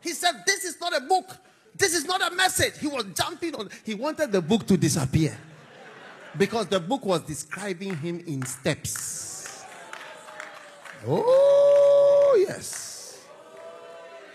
[0.00, 1.36] He said, This is not a book.
[1.76, 2.78] This is not a message.
[2.78, 3.68] He was jumping on.
[3.84, 5.36] He wanted the book to disappear
[6.38, 9.64] because the book was describing him in steps.
[11.06, 12.83] Oh, yes.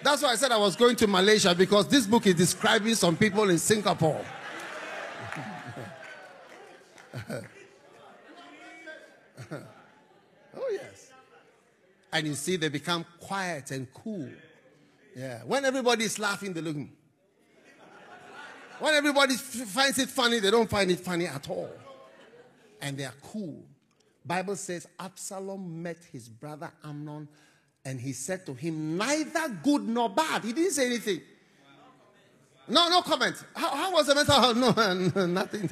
[0.01, 3.17] That's why I said I was going to Malaysia because this book is describing some
[3.17, 4.23] people in Singapore.
[9.51, 11.11] oh, yes.
[12.13, 14.29] And you see, they become quiet and cool.
[15.15, 15.41] Yeah.
[15.43, 16.77] When everybody is laughing, they look.
[18.79, 21.69] When everybody finds it funny, they don't find it funny at all.
[22.81, 23.65] And they are cool.
[24.25, 27.27] Bible says Absalom met his brother Amnon
[27.85, 30.43] and he said to him, neither good nor bad.
[30.43, 31.21] He didn't say anything.
[32.67, 33.43] No, no comment.
[33.55, 35.15] How, how was the mental health?
[35.15, 35.69] No, nothing.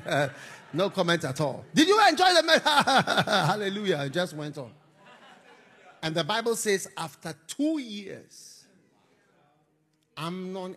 [0.74, 1.64] No comment at all.
[1.74, 4.04] Did you enjoy the mental Hallelujah.
[4.06, 4.72] It just went on.
[6.02, 8.66] And the Bible says, after two years,
[10.18, 10.76] Amnon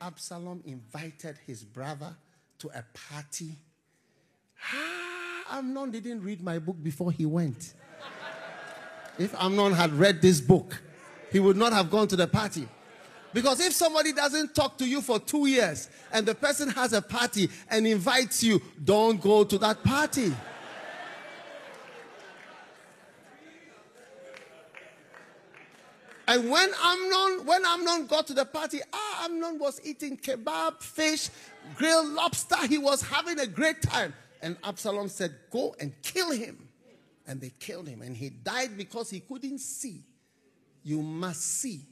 [0.00, 2.14] Absalom invited his brother
[2.58, 3.56] to a party.
[4.72, 7.74] Ah, Amnon didn't read my book before he went.
[9.22, 10.82] If Amnon had read this book,
[11.30, 12.68] he would not have gone to the party.
[13.32, 17.00] Because if somebody doesn't talk to you for two years and the person has a
[17.00, 20.34] party and invites you, don't go to that party.
[26.26, 31.30] And when Amnon, when Amnon got to the party, ah, Amnon was eating kebab, fish,
[31.76, 32.66] grilled lobster.
[32.66, 34.14] He was having a great time.
[34.40, 36.68] And Absalom said, Go and kill him.
[37.26, 38.02] And they killed him.
[38.02, 40.02] And he died because he couldn't see.
[40.82, 41.86] You must see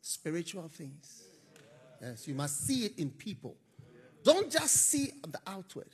[0.00, 1.24] spiritual things.
[2.00, 3.56] Yes, you must see it in people.
[4.24, 5.88] Don't just see the outward.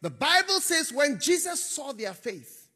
[0.00, 2.68] The Bible says when Jesus saw their faith,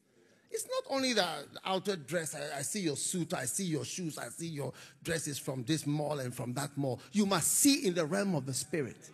[0.51, 1.27] it's not only the
[1.63, 2.35] outward dress.
[2.35, 4.73] I, I, see your suit, I see your shoes, I see your
[5.03, 6.99] dresses from this mall and from that mall.
[7.11, 9.09] You must see in the realm of the spirit.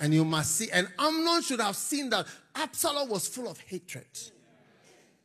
[0.00, 0.70] And you must see.
[0.72, 4.06] And Amnon should have seen that Absalom was full of hatred.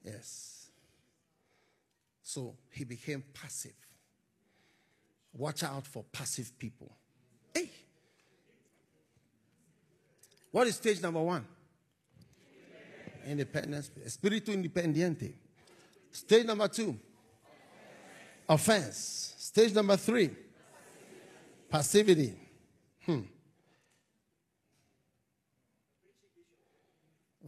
[0.07, 0.67] Yes.
[2.23, 3.75] So he became passive.
[5.33, 6.91] Watch out for passive people.
[7.53, 7.69] Hey.
[10.51, 11.45] What is stage number one?
[13.27, 13.91] Independence.
[14.05, 15.33] Espíritu independiente.
[16.11, 16.97] Stage number two.
[18.47, 19.35] Offense.
[19.37, 20.29] Stage number three.
[21.69, 22.33] Passivity.
[23.05, 23.21] Hmm.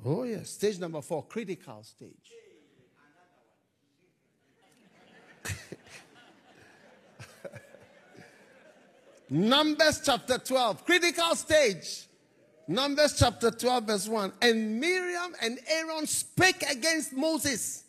[0.05, 0.49] Oh, yes.
[0.51, 1.26] Stage number four.
[1.26, 2.32] Critical stage.
[9.30, 12.07] Numbers chapter 12, critical stage.
[12.67, 14.34] Numbers chapter 12, verse 1.
[14.41, 17.84] And Miriam and Aaron spake against Moses.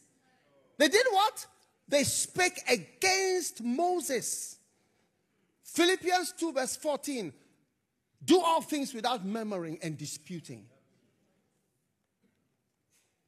[0.78, 1.46] They did what?
[1.88, 4.56] They spake against Moses.
[5.64, 7.32] Philippians 2, verse 14.
[8.24, 10.66] Do all things without murmuring and disputing.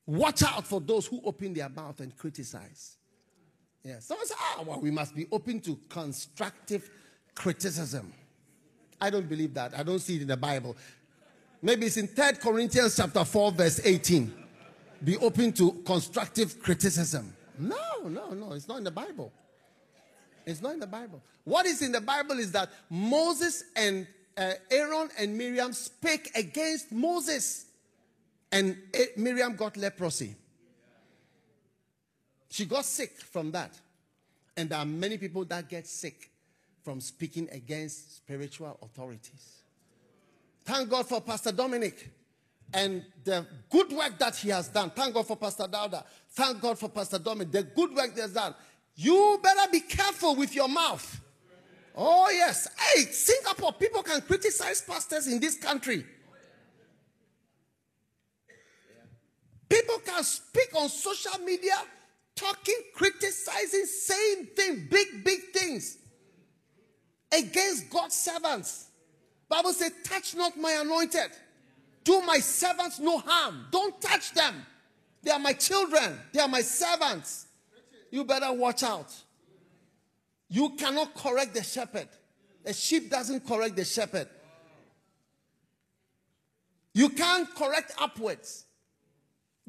[0.06, 2.96] Watch out for those who open their mouth and criticize.
[3.84, 3.98] Yeah.
[4.00, 6.90] Someone say, ah, well, we must be open to constructive
[7.34, 8.12] criticism.
[9.00, 9.76] I don't believe that.
[9.76, 10.76] I don't see it in the Bible.
[11.60, 14.32] Maybe it's in 3 Corinthians chapter 4, verse 18.
[15.04, 17.32] Be open to constructive criticism.
[17.58, 17.76] No,
[18.08, 18.52] no, no.
[18.52, 19.32] It's not in the Bible.
[20.46, 21.22] It's not in the Bible.
[21.44, 24.06] What is in the Bible is that Moses and
[24.36, 27.66] uh, Aaron and Miriam spake against Moses,
[28.50, 28.76] and
[29.16, 30.34] Miriam got leprosy.
[32.50, 33.78] She got sick from that.
[34.56, 36.31] And there are many people that get sick
[36.82, 39.62] from speaking against spiritual authorities.
[40.64, 42.10] Thank God for Pastor Dominic
[42.74, 44.90] and the good work that he has done.
[44.90, 46.04] Thank God for Pastor Dauda.
[46.30, 47.52] Thank God for Pastor Dominic.
[47.52, 48.54] The good work he has done.
[48.94, 51.20] You better be careful with your mouth.
[51.94, 52.68] Oh, yes.
[52.78, 56.04] Hey, Singapore, people can criticize pastors in this country.
[59.68, 61.74] People can speak on social media,
[62.34, 65.98] talking, criticizing, saying things, big, big things
[67.32, 68.86] against God's servants.
[69.48, 71.30] Bible says, touch not my anointed.
[72.04, 73.66] Do my servants no harm.
[73.70, 74.66] Don't touch them.
[75.22, 76.18] They are my children.
[76.32, 77.46] They are my servants.
[78.10, 79.12] You better watch out.
[80.48, 82.08] You cannot correct the shepherd.
[82.64, 84.28] A sheep doesn't correct the shepherd.
[86.94, 88.66] You can't correct upwards.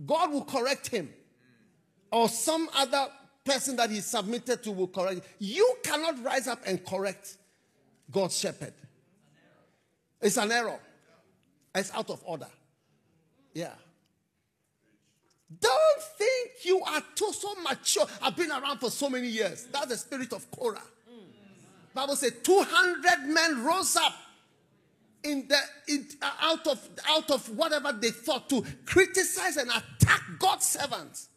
[0.06, 1.10] God will correct him.
[2.12, 3.08] Or some other
[3.46, 5.22] person that he submitted to will correct.
[5.40, 7.38] You cannot rise up and correct
[8.12, 8.74] God's shepherd.
[10.22, 10.80] It's an error.
[11.76, 12.48] It's out of order.
[13.54, 13.74] Yeah.
[15.60, 18.06] Don't think you are too so mature.
[18.22, 19.68] I've been around for so many years.
[19.72, 20.82] That's the spirit of Korah.
[21.94, 24.14] Bible says 200 men rose up
[25.24, 30.22] in the in, uh, out of out of whatever they thought to criticize and attack
[30.40, 31.30] God's servants.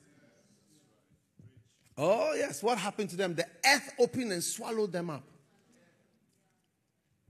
[1.98, 3.34] Oh yes, what happened to them?
[3.34, 5.24] The earth opened and swallowed them up.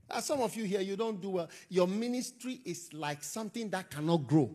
[0.09, 1.49] As some of you here, you don't do well.
[1.69, 4.49] Your ministry is like something that cannot grow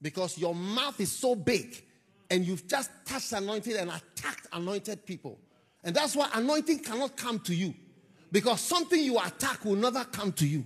[0.00, 1.84] because your mouth is so big
[2.30, 5.38] and you've just touched anointed and attacked anointed people.
[5.82, 7.74] And that's why anointing cannot come to you
[8.32, 10.64] because something you attack will never come to you.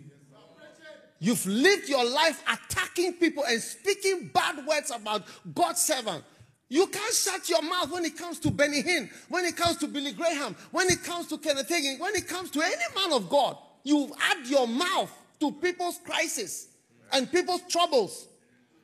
[1.21, 6.23] You've lived your life attacking people and speaking bad words about God's servant.
[6.69, 9.89] You can't shut your mouth when it comes to Benny Hinn, when it comes to
[9.89, 13.29] Billy Graham, when it comes to Kenneth Hagin, when it comes to any man of
[13.29, 15.11] God you add your mouth
[15.41, 16.69] to people's crisis
[17.13, 18.29] and people's troubles.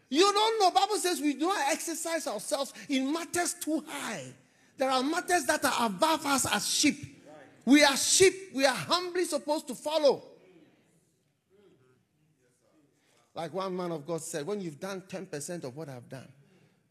[0.08, 0.70] You don't know.
[0.70, 4.24] Bible says we do not exercise ourselves in matters too high.
[4.76, 7.22] There are matters that are above us as sheep.
[7.64, 8.34] We are sheep.
[8.54, 10.22] We are humbly supposed to follow.
[13.34, 16.28] Like one man of God said, when you've done 10% of what I've done,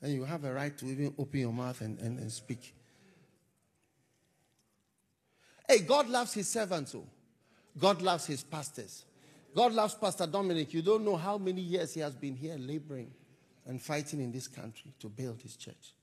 [0.02, 2.74] then you have a right to even open your mouth and, and, and speak.
[5.68, 6.94] Hey, God loves his servants.
[6.94, 7.06] Oh.
[7.78, 9.06] God loves his pastors.
[9.56, 10.74] God loves Pastor Dominic.
[10.74, 13.12] You don't know how many years he has been here laboring
[13.66, 15.94] and fighting in this country to build his church.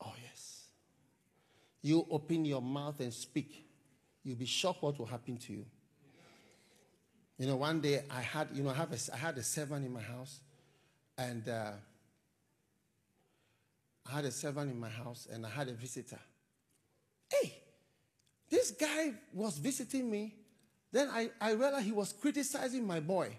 [0.00, 0.66] Oh, yes.
[1.82, 3.66] You open your mouth and speak,
[4.22, 5.64] you'll be shocked what will happen to you.
[7.38, 9.84] You know, one day I had, you know, I, have a, I had a servant
[9.84, 10.40] in my house,
[11.18, 11.72] and uh,
[14.06, 16.20] I had a servant in my house, and I had a visitor.
[17.28, 17.54] Hey,
[18.48, 20.34] this guy was visiting me
[20.92, 23.36] then I, I realized he was criticizing my boy,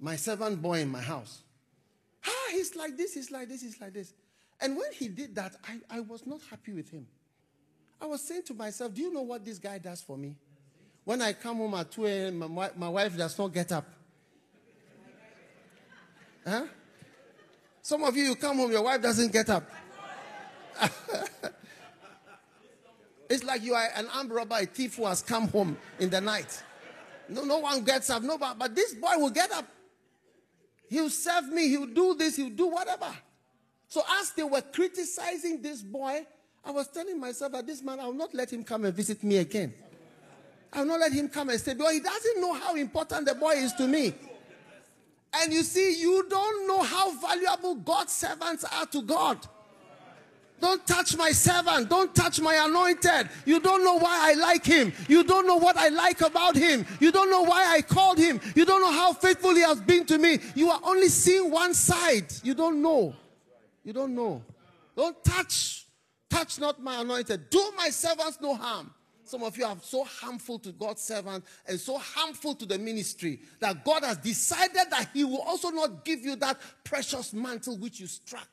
[0.00, 1.42] my servant boy in my house.
[2.26, 4.14] Ah, he's like this, he's like this, he's like this.
[4.60, 7.06] And when he did that, I, I was not happy with him.
[8.00, 10.36] I was saying to myself, Do you know what this guy does for me?
[11.04, 13.86] When I come home at 2 a.m., my, my wife does not get up.
[16.46, 16.66] Huh?
[17.82, 19.68] Some of you, you come home, your wife doesn't get up.
[23.30, 26.20] It's like you are an armed robber, a thief who has come home in the
[26.20, 26.64] night.
[27.28, 28.24] No, no one gets up.
[28.24, 29.66] No, but, but this boy will get up.
[30.88, 31.68] He'll serve me.
[31.68, 32.34] He'll do this.
[32.34, 33.06] He'll do whatever.
[33.86, 36.26] So as they were criticizing this boy,
[36.64, 39.22] I was telling myself that this man, I will not let him come and visit
[39.22, 39.72] me again.
[40.72, 43.36] I will not let him come and stay because he doesn't know how important the
[43.36, 44.12] boy is to me.
[45.32, 49.46] And you see, you don't know how valuable God's servants are to God.
[50.60, 51.88] Don't touch my servant.
[51.88, 53.30] Don't touch my anointed.
[53.46, 54.92] You don't know why I like him.
[55.08, 56.84] You don't know what I like about him.
[57.00, 58.40] You don't know why I called him.
[58.54, 60.38] You don't know how faithful he has been to me.
[60.54, 62.26] You are only seeing one side.
[62.42, 63.14] You don't know.
[63.84, 64.42] You don't know.
[64.94, 65.86] Don't touch.
[66.28, 67.50] Touch not my anointed.
[67.50, 68.92] Do my servants no harm.
[69.24, 73.40] Some of you are so harmful to God's servant and so harmful to the ministry
[73.60, 78.00] that God has decided that He will also not give you that precious mantle which
[78.00, 78.48] you struck.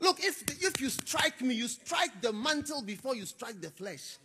[0.00, 4.18] Look, if, if you strike me, you strike the mantle before you strike the flesh.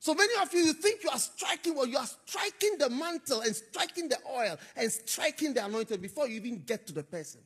[0.00, 3.40] So many of you, you think you are striking, well, you are striking the mantle
[3.40, 7.40] and striking the oil and striking the anointing before you even get to the person.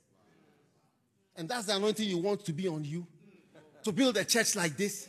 [1.35, 3.07] And that's the anointing you want to be on you
[3.85, 5.09] to build a church like this.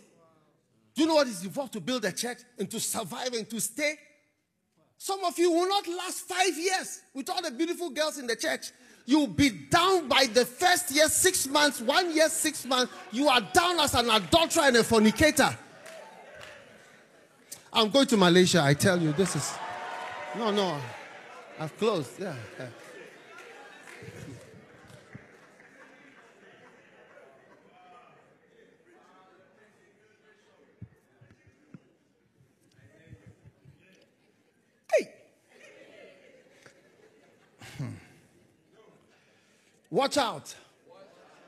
[0.95, 3.59] Do you know what is involved to build a church and to survive and to
[3.59, 3.95] stay?
[4.97, 8.37] Some of you will not last five years with all the beautiful girls in the
[8.37, 8.71] church.
[9.05, 12.93] You'll be down by the first year, six months, one year, six months.
[13.11, 15.57] You are down as an adulterer and a fornicator.
[17.71, 19.53] I'm going to Malaysia, I tell you, this is.
[20.37, 20.79] No, no.
[21.59, 22.19] I've closed.
[22.19, 22.33] Yeah.
[39.93, 40.55] Watch out.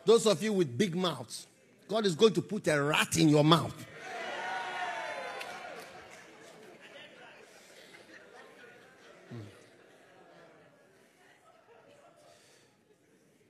[0.05, 1.47] Those of you with big mouths,
[1.87, 3.73] God is going to put a rat in your mouth.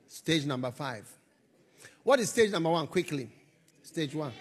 [0.08, 1.06] Stage number five.
[2.02, 2.88] What is stage number one?
[2.88, 3.28] Quickly.
[3.84, 4.32] Stage one.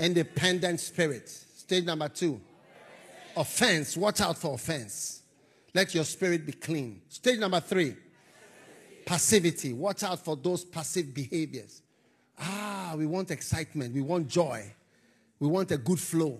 [0.00, 1.28] Independent spirit.
[1.28, 2.40] Stage number two.
[3.36, 3.98] Offense.
[3.98, 5.20] Watch out for offense.
[5.74, 7.02] Let your spirit be clean.
[7.10, 7.96] Stage number three
[9.06, 9.72] Passivity.
[9.72, 11.82] Watch out for those passive behaviors.
[12.38, 13.94] Ah, we want excitement.
[13.94, 14.72] We want joy.
[15.38, 16.38] We want a good flow.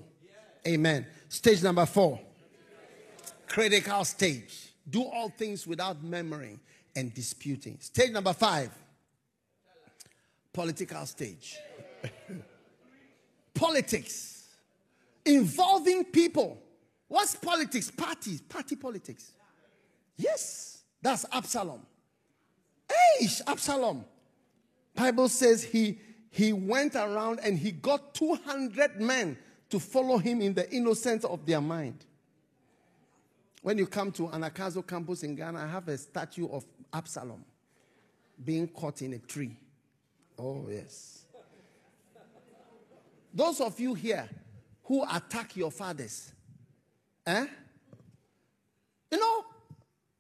[0.67, 1.07] Amen.
[1.29, 2.21] Stage number four
[3.55, 4.73] critical stage.
[4.91, 6.59] Do all things without murmuring
[6.97, 7.79] and disputing.
[7.81, 8.71] Stage number five
[10.53, 11.57] political stage.
[13.55, 14.49] politics.
[15.25, 16.61] Involving people.
[17.07, 17.93] What's politics?
[17.93, 19.31] Parties, party politics.
[20.17, 21.81] Yes, that's Absalom.
[22.89, 24.05] Hey, Absalom.
[24.95, 25.99] Bible says he
[26.31, 29.39] he went around and he got 200 men
[29.71, 32.05] to follow him in the innocence of their mind.
[33.63, 37.45] When you come to Anagkazo campus in Ghana, I have a statue of Absalom
[38.45, 39.57] being caught in a tree.
[40.37, 41.25] Oh, yes.
[43.33, 44.29] Those of you here
[44.83, 46.33] who attack your fathers,
[47.27, 47.47] eh?
[49.11, 49.45] You know,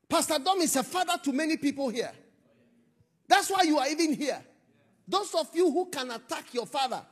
[0.08, 2.12] Pastor Dom is a father to many people here.
[3.34, 4.40] That's why you are even here.
[5.08, 7.02] Those of you who can attack your father,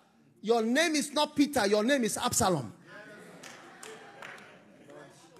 [0.40, 2.72] your name is not Peter, your name is Absalom.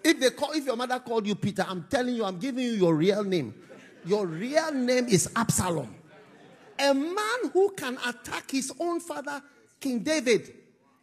[0.02, 2.72] If they call, if your mother called you Peter, I'm telling you, I'm giving you
[2.72, 3.54] your real name.
[4.04, 5.94] Your real name is Absalom.
[6.80, 9.40] A man who can attack his own father,
[9.78, 10.52] King David,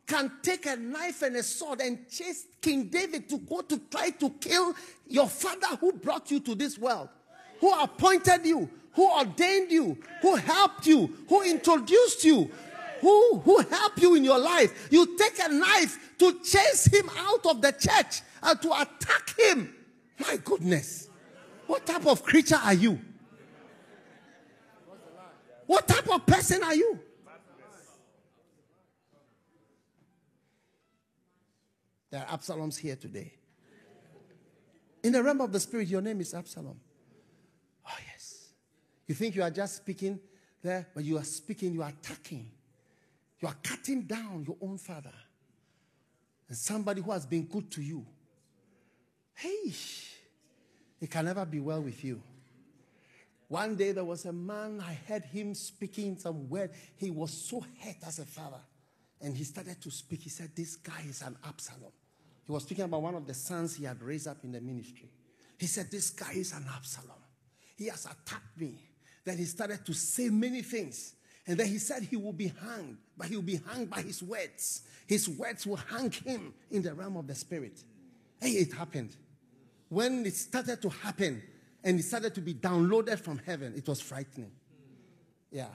[0.06, 4.10] can take a knife and a sword and chase King David to go to try
[4.10, 4.76] to kill
[5.08, 7.08] your father who brought you to this world,
[7.62, 12.50] who appointed you, who ordained you, who helped you, who introduced you,
[13.02, 14.90] who, who helped you in your life.
[14.92, 19.74] You take a knife to chase him out of the church and to attack him.
[20.20, 21.10] My goodness.
[21.68, 23.00] What type of creature are you?
[25.66, 27.00] What type of person are you?
[32.10, 33.34] There are Absaloms here today.
[35.04, 36.80] In the realm of the spirit, your name is Absalom.
[39.10, 40.20] You think you are just speaking
[40.62, 42.48] there, but you are speaking, you are attacking.
[43.40, 45.14] You are cutting down your own father.
[46.48, 48.06] And somebody who has been good to you.
[49.34, 49.74] Hey,
[51.02, 52.22] it can never be well with you.
[53.48, 56.70] One day there was a man, I heard him speaking some word.
[56.96, 58.62] He was so hurt as a father.
[59.22, 60.22] And he started to speak.
[60.22, 61.92] He said, This guy is an Absalom.
[62.46, 65.10] He was speaking about one of the sons he had raised up in the ministry.
[65.58, 67.18] He said, This guy is an Absalom.
[67.76, 68.78] He has attacked me.
[69.30, 71.14] Then he started to say many things.
[71.46, 74.24] And then he said he will be hanged, but he will be hanged by his
[74.24, 74.82] words.
[75.06, 77.84] His words will hang him in the realm of the spirit.
[78.42, 79.16] Hey, it happened.
[79.88, 81.44] When it started to happen
[81.84, 84.50] and it started to be downloaded from heaven, it was frightening.
[85.52, 85.68] Yeah.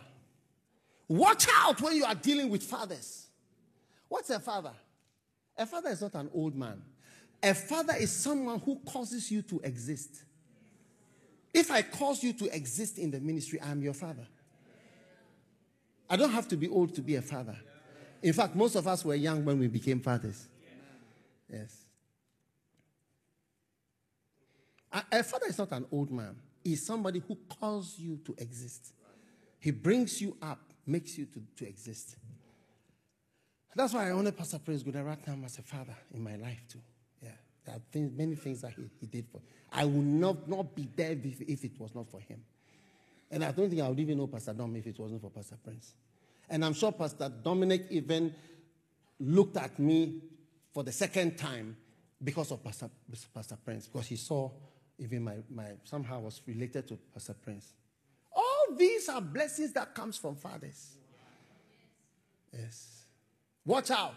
[1.07, 3.29] Watch out when you are dealing with fathers.
[4.09, 4.73] What's a father?
[5.57, 6.83] A father is not an old man.
[7.41, 10.25] A father is someone who causes you to exist.
[11.55, 14.27] If I cause you to exist in the ministry, I am your father.
[16.11, 17.57] I don't have to be old to be a father.
[18.23, 20.49] In fact, most of us were young when we became fathers.
[21.51, 21.85] Yes.
[25.13, 28.93] A, father is not an old man, he's somebody who calls you to exist.
[29.59, 32.17] He brings you up, makes you to, to exist.
[33.75, 36.81] That's why I honor Pastor Prince Guneratnam as a father in my life, too.
[37.65, 39.45] There are things, many things that he, he did for me.
[39.73, 42.41] I would not, not be there if, if it was not for him.
[43.31, 45.57] And I don't think I would even know Pastor Dom if it wasn't for Pastor
[45.63, 45.95] Prince.
[46.49, 48.35] And I'm sure Pastor Dominic even
[49.19, 50.21] looked at me
[50.73, 51.77] for the second time
[52.23, 52.91] because of Pastor,
[53.35, 54.51] Pastor Prince, because he saw
[54.99, 57.73] even my, my somehow was related to Pastor Prince.
[58.35, 60.97] All these are blessings that comes from fathers.
[62.53, 63.05] Yes.
[63.65, 64.15] Watch out.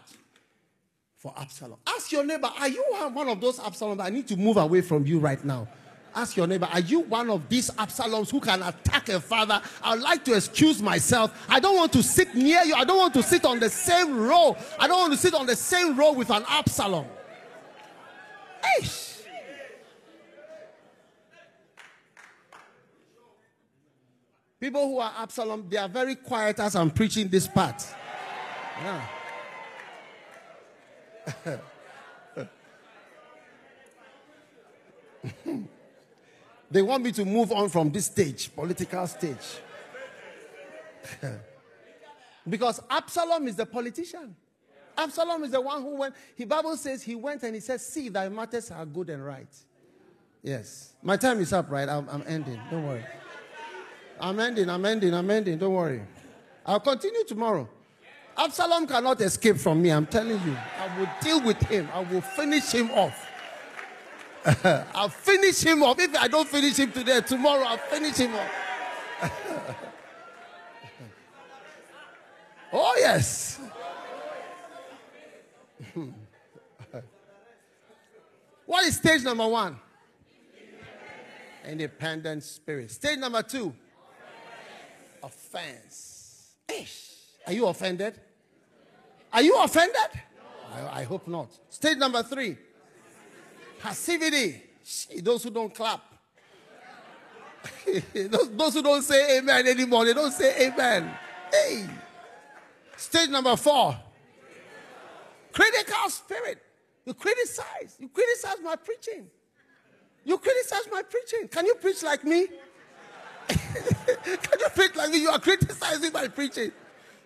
[1.18, 1.78] For Absalom.
[1.86, 2.82] Ask your neighbor, are you
[3.12, 4.00] one of those Absaloms?
[4.00, 5.66] I need to move away from you right now.
[6.14, 9.60] Ask your neighbor, are you one of these Absaloms who can attack a father?
[9.82, 11.32] I'd like to excuse myself.
[11.48, 12.74] I don't want to sit near you.
[12.74, 14.56] I don't want to sit on the same row.
[14.78, 17.06] I don't want to sit on the same row with an Absalom.
[18.80, 19.22] Eish.
[24.60, 27.84] People who are Absalom, they are very quiet as I'm preaching this part.
[28.82, 29.04] Yeah.
[36.70, 39.58] they want me to move on from this stage, political stage.
[42.48, 44.34] because Absalom is the politician.
[44.96, 48.08] Absalom is the one who went, the Bible says he went and he said, See,
[48.08, 49.54] thy matters are good and right.
[50.42, 50.94] Yes.
[51.02, 51.88] My time is up, right?
[51.88, 52.60] I'm, I'm ending.
[52.70, 53.04] Don't worry.
[54.20, 55.58] I'm ending, I'm ending, I'm ending.
[55.58, 56.02] Don't worry.
[56.66, 57.68] I'll continue tomorrow.
[58.38, 60.56] Absalom cannot escape from me, I'm telling you.
[60.78, 63.28] I will deal with him, I will finish him off.
[64.94, 65.98] I'll finish him off.
[65.98, 68.50] If I don't finish him today, tomorrow I'll finish him off.
[72.72, 73.58] oh, yes.
[78.66, 79.76] what is stage number one?
[81.66, 82.92] Independent spirit.
[82.92, 83.74] Stage number two
[85.22, 86.54] offense.
[86.72, 87.08] Ish.
[87.46, 88.20] Are you offended?
[89.32, 89.96] Are you offended?
[90.74, 91.48] I, I hope not.
[91.68, 92.56] Stage number three
[93.78, 94.62] passivity.
[95.22, 96.02] Those who don't clap.
[98.14, 101.10] those, those who don't say amen anymore, they don't say amen.
[101.52, 101.86] Hey.
[102.96, 103.96] Stage number four
[105.52, 106.62] critical spirit.
[107.04, 107.96] You criticize.
[107.98, 109.26] You criticize my preaching.
[110.24, 111.48] You criticize my preaching.
[111.48, 112.46] Can you preach like me?
[113.48, 115.22] Can you preach like me?
[115.22, 116.70] You are criticizing my preaching.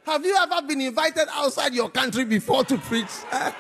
[0.05, 3.11] Have you ever been invited outside your country before to preach?
[3.31, 3.55] Have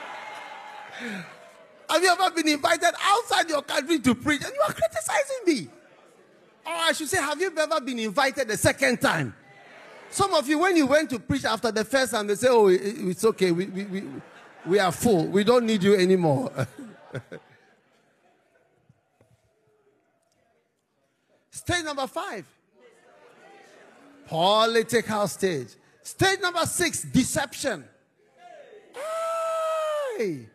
[2.02, 5.68] you ever been invited outside your country to preach and you are criticizing me?
[6.64, 9.34] Or I should say, have you ever been invited a second time?
[10.08, 12.68] Some of you, when you went to preach after the first time, they say, Oh,
[12.68, 13.50] it's okay.
[13.50, 14.04] We, we, we,
[14.64, 15.26] we are full.
[15.26, 16.50] We don't need you anymore.
[21.50, 22.46] Stage number five
[24.32, 25.68] political stage.
[26.02, 27.84] Stage number six deception.
[30.18, 30.48] Hey.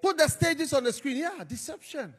[0.00, 1.18] Put the stages on the screen.
[1.18, 2.14] Yeah, deception.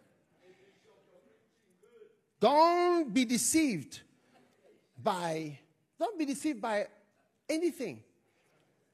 [2.39, 4.01] Don't be deceived
[5.01, 5.57] by,
[5.97, 6.87] don't be deceived by
[7.49, 8.03] anything.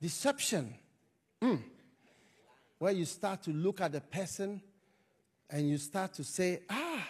[0.01, 0.73] Deception.
[1.41, 1.61] Mm.
[2.77, 4.61] Where you start to look at the person
[5.49, 7.07] and you start to say, ah,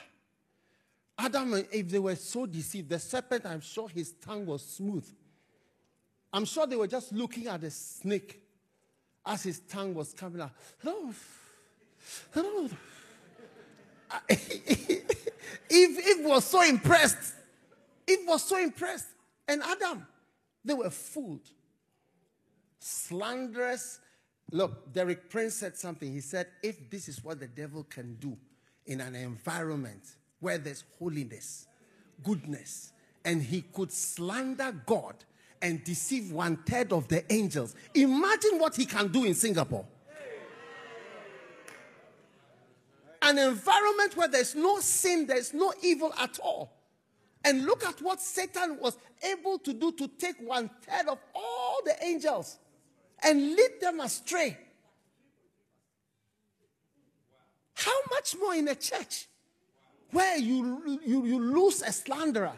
[1.18, 2.90] Adam and Eve, they were so deceived.
[2.90, 5.06] The serpent, I'm sure his tongue was smooth.
[6.32, 8.42] I'm sure they were just looking at the snake
[9.26, 10.52] as his tongue was coming out.
[14.30, 14.40] Eve,
[15.70, 17.34] Eve was so impressed.
[18.08, 19.08] Eve was so impressed.
[19.48, 20.06] And Adam,
[20.64, 21.48] they were fooled.
[22.80, 24.00] Slanderous.
[24.52, 26.12] Look, Derek Prince said something.
[26.12, 28.38] He said, if this is what the devil can do
[28.86, 30.04] in an environment
[30.40, 31.68] where there's holiness,
[32.24, 32.92] goodness,
[33.26, 35.16] and he could slander God
[35.62, 37.76] and deceive one third of the angels.
[37.94, 39.86] Imagine what he can do in Singapore.
[43.22, 46.74] An environment where there's no sin, there's no evil at all.
[47.44, 51.82] And look at what Satan was able to do to take one third of all
[51.86, 52.58] the angels
[53.22, 54.58] and lead them astray.
[57.76, 59.28] How much more in a church?
[60.12, 62.54] where you, you, you lose a slanderer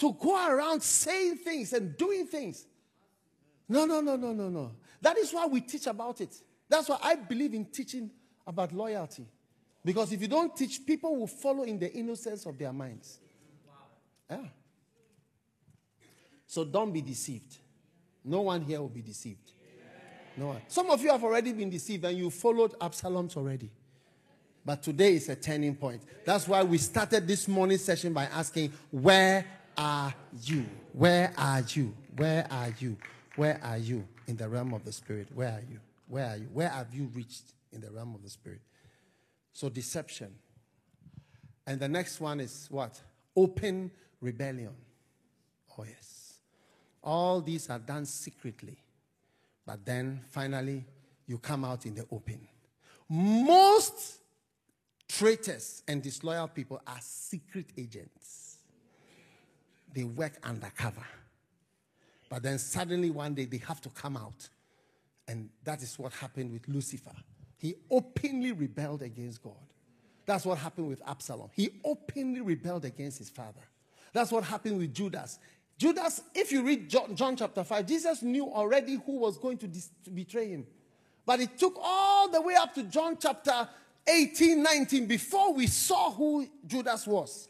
[0.00, 2.66] to go around saying things and doing things.
[3.68, 4.72] No, no, no, no, no, no.
[5.00, 6.34] That is why we teach about it.
[6.68, 8.10] That's why I believe in teaching
[8.46, 9.26] about loyalty.
[9.84, 13.18] Because if you don't teach, people will follow in the innocence of their minds.
[14.28, 14.38] Yeah.
[16.46, 17.56] So don't be deceived.
[18.24, 19.52] No one here will be deceived.
[20.36, 20.62] No one.
[20.68, 23.70] Some of you have already been deceived and you followed Absalom's already.
[24.64, 26.02] But today is a turning point.
[26.24, 29.46] That's why we started this morning session by asking, Where
[29.76, 30.66] are you?
[30.92, 31.94] Where are you?
[32.16, 32.96] Where are you?
[33.36, 35.28] Where are you in the realm of the Spirit?
[35.34, 35.78] Where are you?
[36.08, 36.48] Where are you?
[36.52, 38.60] Where have you reached in the realm of the Spirit?
[39.52, 40.34] So, deception.
[41.66, 43.00] And the next one is what?
[43.36, 43.90] Open
[44.20, 44.74] rebellion.
[45.78, 46.34] Oh, yes.
[47.02, 48.76] All these are done secretly.
[49.66, 50.84] But then finally,
[51.26, 52.40] you come out in the open.
[53.08, 54.20] Most
[55.10, 58.49] Traitors and disloyal people are secret agents.
[59.94, 61.04] They work undercover.
[62.28, 64.48] But then suddenly one day they have to come out.
[65.26, 67.14] And that is what happened with Lucifer.
[67.58, 69.52] He openly rebelled against God.
[70.26, 71.50] That's what happened with Absalom.
[71.52, 73.60] He openly rebelled against his father.
[74.12, 75.38] That's what happened with Judas.
[75.76, 79.66] Judas, if you read John, John chapter 5, Jesus knew already who was going to,
[79.66, 80.66] dis- to betray him.
[81.24, 83.68] But it took all the way up to John chapter
[84.06, 87.48] 18, 19 before we saw who Judas was.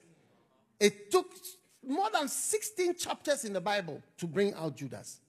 [0.79, 1.27] It took
[1.87, 5.21] more than 16 chapters in the Bible to bring out Judas.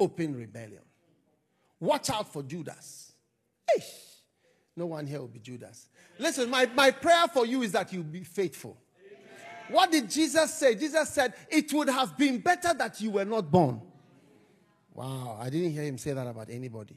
[0.00, 0.82] Open rebellion.
[1.78, 3.12] Watch out for Judas.
[3.70, 4.12] Eish.
[4.76, 5.88] No one here will be Judas.
[6.18, 8.76] Listen, my, my prayer for you is that you be faithful.
[9.68, 10.74] What did Jesus say?
[10.74, 13.80] Jesus said, It would have been better that you were not born.
[14.94, 16.96] Wow, I didn't hear him say that about anybody.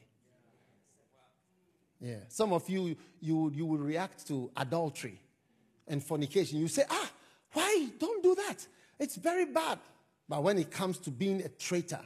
[2.01, 5.19] Yeah, some of you, you, you will react to adultery
[5.87, 6.59] and fornication.
[6.59, 7.09] You say, Ah,
[7.55, 7.87] why?
[7.97, 8.67] Don't do that.
[8.99, 9.79] It's very bad.
[10.27, 12.01] But when it comes to being a traitor,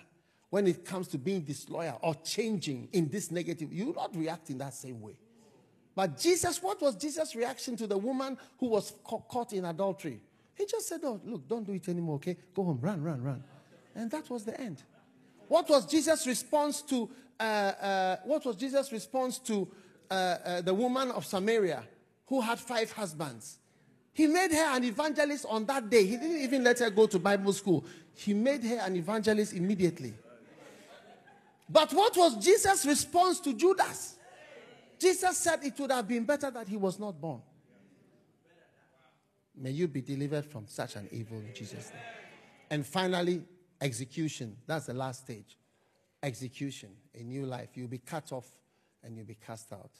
[0.51, 4.51] when it comes to being disloyal or changing in this negative, you will not react
[4.51, 5.17] in that same way.
[5.95, 10.21] But Jesus, what was Jesus' reaction to the woman who was caught in adultery?
[10.53, 12.37] He just said, Oh, look, don't do it anymore, okay?
[12.53, 13.43] Go home, run, run, run.
[13.95, 14.83] And that was the end.
[15.47, 17.09] What was Jesus' response to,
[17.39, 19.67] uh, uh, what was Jesus' response to
[20.11, 21.83] uh, uh, the woman of Samaria
[22.27, 23.57] who had five husbands?
[24.19, 26.05] He made her an evangelist on that day.
[26.05, 27.85] He didn't even let her go to Bible school.
[28.13, 30.13] He made her an evangelist immediately.
[31.69, 34.17] But what was Jesus' response to Judas?
[34.99, 37.41] Jesus said it would have been better that he was not born.
[39.55, 42.03] May you be delivered from such an evil in Jesus' name.
[42.71, 43.41] And finally,
[43.79, 44.57] execution.
[44.67, 45.57] That's the last stage.
[46.21, 47.69] Execution, a new life.
[47.75, 48.49] You'll be cut off
[49.01, 49.91] and you'll be cast out.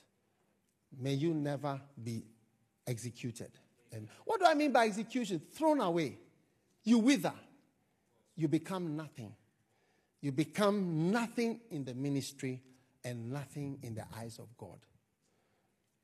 [1.00, 2.26] May you never be
[2.86, 3.52] executed.
[3.91, 5.41] And what do I mean by execution?
[5.53, 6.18] Thrown away.
[6.84, 7.34] You wither.
[8.36, 9.34] You become nothing.
[10.22, 12.61] You become nothing in the ministry
[13.03, 14.78] and nothing in the eyes of God.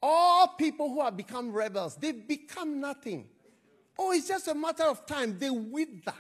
[0.02, 3.28] All people who have become rebels, they become nothing.
[3.98, 5.38] Oh, it's just a matter of time.
[5.40, 6.14] They wither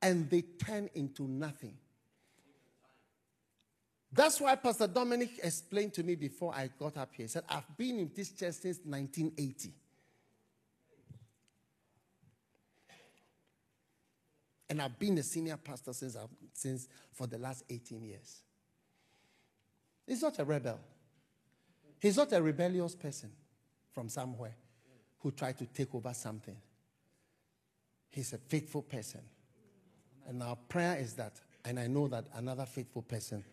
[0.00, 1.76] and they turn into nothing.
[4.12, 7.24] That's why Pastor Dominic explained to me before I got up here.
[7.24, 9.72] He said, I've been in this church since 1980.
[14.68, 18.42] And I've been a senior pastor since, I've, since for the last 18 years.
[20.06, 20.78] He's not a rebel.
[22.00, 23.30] He's not a rebellious person
[23.92, 24.54] from somewhere
[25.20, 26.56] who tried to take over something.
[28.10, 29.20] He's a faithful person.
[30.28, 33.44] And our prayer is that, and I know that another faithful person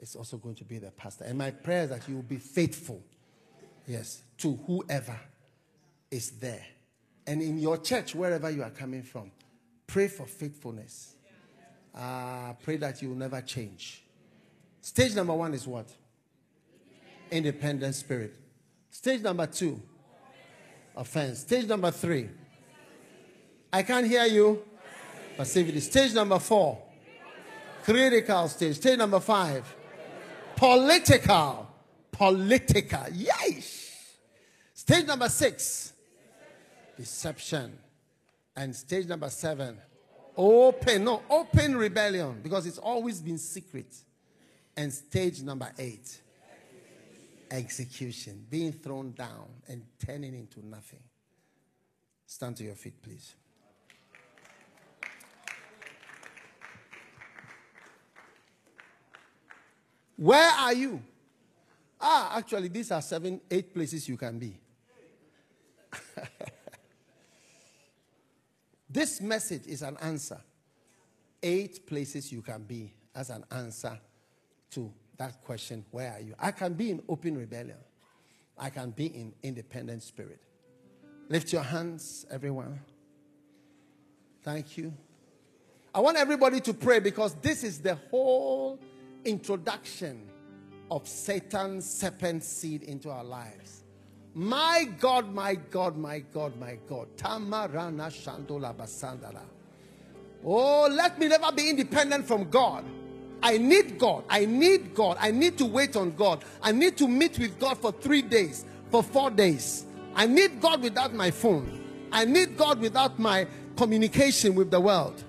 [0.00, 1.24] is also going to be the pastor.
[1.24, 3.02] And my prayer is that you will be faithful,
[3.86, 5.18] yes, to whoever
[6.10, 6.64] is there.
[7.26, 9.30] And in your church, wherever you are coming from,
[9.92, 11.16] Pray for faithfulness.
[11.94, 14.02] Uh, pray that you will never change.
[14.80, 15.86] Stage number one is what?
[17.30, 18.34] Independent spirit.
[18.90, 19.78] Stage number two,
[20.96, 21.40] offense.
[21.40, 22.30] Stage number three,
[23.70, 24.62] I can't hear you.
[25.36, 25.80] Passivity.
[25.80, 26.78] Stage number four,
[27.84, 28.76] critical stage.
[28.76, 29.76] Stage number five,
[30.56, 31.68] political.
[32.10, 33.08] Political.
[33.12, 34.14] Yes.
[34.72, 35.92] Stage number six,
[36.96, 37.78] deception.
[38.54, 39.78] And stage number seven,
[40.36, 43.94] open, no, open rebellion because it's always been secret.
[44.76, 46.20] And stage number eight,
[47.50, 51.02] execution, being thrown down and turning into nothing.
[52.26, 53.34] Stand to your feet, please.
[60.16, 61.02] Where are you?
[62.00, 64.56] Ah, actually, these are seven, eight places you can be.
[68.92, 70.38] This message is an answer.
[71.42, 73.98] Eight places you can be as an answer
[74.72, 76.34] to that question where are you?
[76.38, 77.78] I can be in open rebellion,
[78.58, 80.40] I can be in independent spirit.
[81.28, 82.80] Lift your hands, everyone.
[84.42, 84.92] Thank you.
[85.94, 88.78] I want everybody to pray because this is the whole
[89.24, 90.28] introduction
[90.90, 93.81] of Satan's serpent seed into our lives.
[94.34, 97.08] My God, my God, my God, my God.
[97.16, 99.42] Tamarana Shandola Basandala.
[100.44, 102.84] Oh, let me never be independent from God.
[103.42, 104.24] I need God.
[104.30, 105.18] I need God.
[105.20, 106.44] I need to wait on God.
[106.62, 109.84] I need to meet with God for three days, for four days.
[110.14, 111.80] I need God without my phone.
[112.10, 113.46] I need God without my
[113.76, 115.22] communication with the world.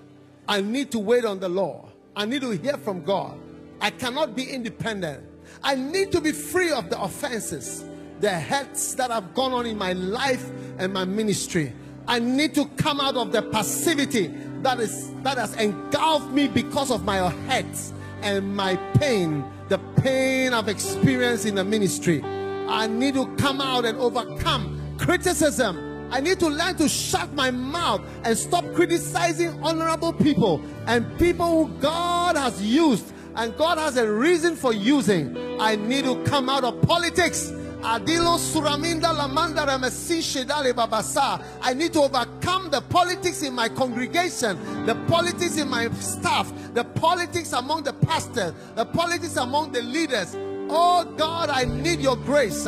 [0.48, 1.86] I need to wait on the Lord.
[2.16, 3.38] I need to hear from God.
[3.82, 5.24] I cannot be independent.
[5.62, 7.86] I need to be free of the offenses
[8.24, 11.74] the hurts that have gone on in my life and my ministry.
[12.08, 14.28] I need to come out of the passivity
[14.62, 17.92] that is that has engulfed me because of my hurts
[18.22, 22.24] and my pain the pain I've experienced in the ministry.
[22.24, 26.08] I need to come out and overcome criticism.
[26.10, 31.66] I need to learn to shut my mouth and stop criticizing honorable people and people
[31.66, 35.60] who God has used and God has a reason for using.
[35.60, 37.52] I need to come out of politics.
[37.84, 39.66] Adilo Suraminda Lamanda
[40.74, 41.44] Babasa.
[41.62, 46.86] I need to overcome the politics in my congregation, the politics in my staff, the
[46.86, 50.36] politics among the pastors, the politics among the leaders.
[50.70, 52.66] Oh God, I need your grace.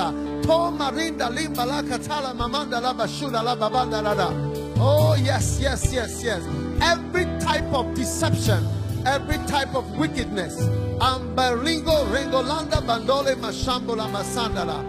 [4.78, 6.44] Oh yes, yes, yes, yes.
[6.82, 8.68] Every type of deception
[9.06, 10.60] every type of wickedness.
[11.00, 14.84] Ambaringo, Rengolanda, Bandole, Mashambola, Masandala,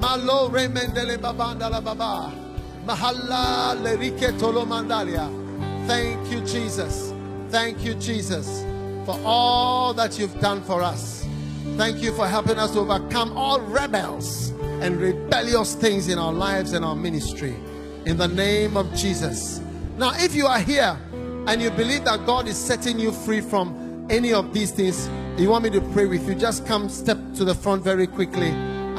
[0.00, 2.32] Malo, Remendele, Babandala, Baba,
[2.86, 5.28] Mahalla, Lerike, Tolomandalia.
[5.86, 7.12] Thank you, Jesus.
[7.50, 8.64] Thank you, Jesus,
[9.04, 11.26] for all that you've done for us.
[11.76, 14.50] Thank you for helping us overcome all rebels
[14.80, 17.54] and rebellious things in our lives and our ministry.
[18.06, 19.60] In the name of Jesus.
[19.98, 20.98] Now, if you are here,
[21.46, 25.50] and you believe that God is setting you free from any of these things, you
[25.50, 28.50] want me to pray with you, just come step to the front very quickly.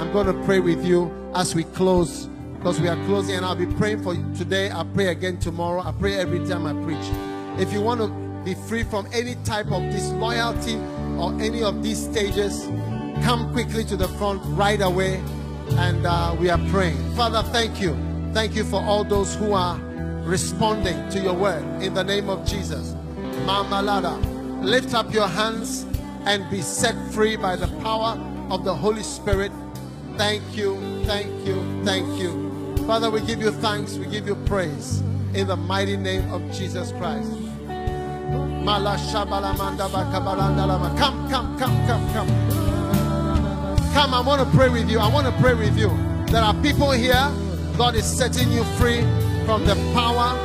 [0.02, 2.26] I'm going to pray with you as we close
[2.56, 4.72] because we are closing and I'll be praying for you today.
[4.72, 5.80] I'll pray again tomorrow.
[5.80, 7.61] I pray every time I preach.
[7.61, 8.07] If you want to
[8.44, 10.78] be free from any type of disloyalty
[11.19, 12.64] or any of these stages,
[13.23, 15.22] come quickly to the front right away
[15.73, 16.98] and uh, we are praying.
[17.14, 17.95] Father, thank you.
[18.34, 19.80] Thank you for all those who are
[20.23, 22.95] responding to your word in the name of Jesus.
[23.45, 24.19] Mamalada,
[24.64, 25.86] lift up your hands
[26.26, 28.19] and be set free by the power
[28.49, 29.52] of the Holy Spirit.
[30.22, 32.77] Thank you, thank you, thank you.
[32.85, 35.02] Father, we give you thanks, we give you praise
[35.34, 37.31] in the mighty name of Jesus Christ.
[40.99, 42.27] Come, come, come, come, come.
[43.93, 44.99] Come, I want to pray with you.
[44.99, 45.89] I want to pray with you.
[46.27, 47.31] There are people here,
[47.76, 49.02] God is setting you free
[49.48, 50.38] from the power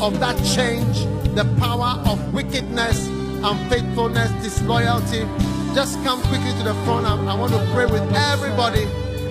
[0.00, 1.00] of that change,
[1.34, 3.08] the power of wickedness,
[3.42, 5.26] unfaithfulness, disloyalty.
[5.74, 7.06] Just come quickly to the front.
[7.06, 8.86] I, I want to pray with everybody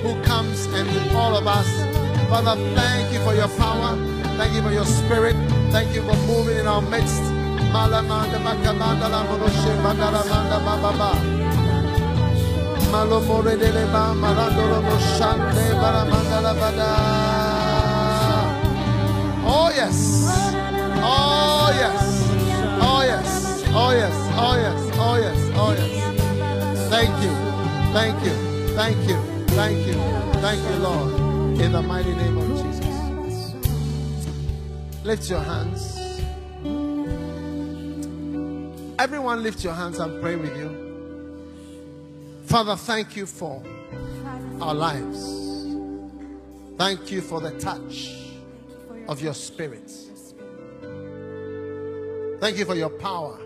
[0.06, 1.68] who comes and all of us.
[2.30, 3.98] Father, thank you for your power.
[4.38, 5.36] Thank you for your spirit.
[5.72, 7.24] Thank you for moving in our midst.
[19.48, 19.98] Oh, yes.
[21.04, 22.02] Oh, yes.
[22.82, 23.64] Oh, yes.
[23.74, 24.16] Oh, yes.
[24.38, 24.80] Oh, yes.
[24.98, 25.40] Oh, yes.
[25.58, 26.90] Oh, yes.
[26.90, 27.34] Thank you.
[27.92, 28.36] Thank you.
[28.76, 29.35] Thank you.
[29.56, 29.94] Thank you.
[30.42, 31.62] Thank you, Lord.
[31.62, 32.86] In the mighty name of Jesus.
[35.06, 35.96] Lift your hands.
[39.00, 40.86] Everyone, lift your hands and pray with you.
[42.46, 43.64] Father, thank you for
[44.60, 45.68] our lives.
[46.78, 48.14] Thank you for the touch
[49.08, 49.90] of your spirit.
[52.42, 53.40] Thank you for your power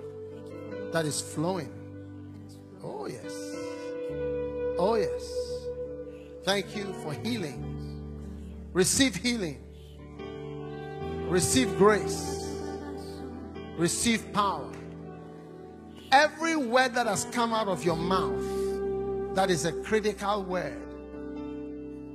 [0.91, 1.71] that is flowing.
[2.83, 3.31] Oh, yes.
[4.79, 5.48] Oh, yes.
[6.43, 7.65] Thank you for healing.
[8.73, 9.61] Receive healing.
[11.27, 12.55] Receive grace.
[13.77, 14.69] Receive power.
[16.11, 20.81] Every word that has come out of your mouth that is a critical word,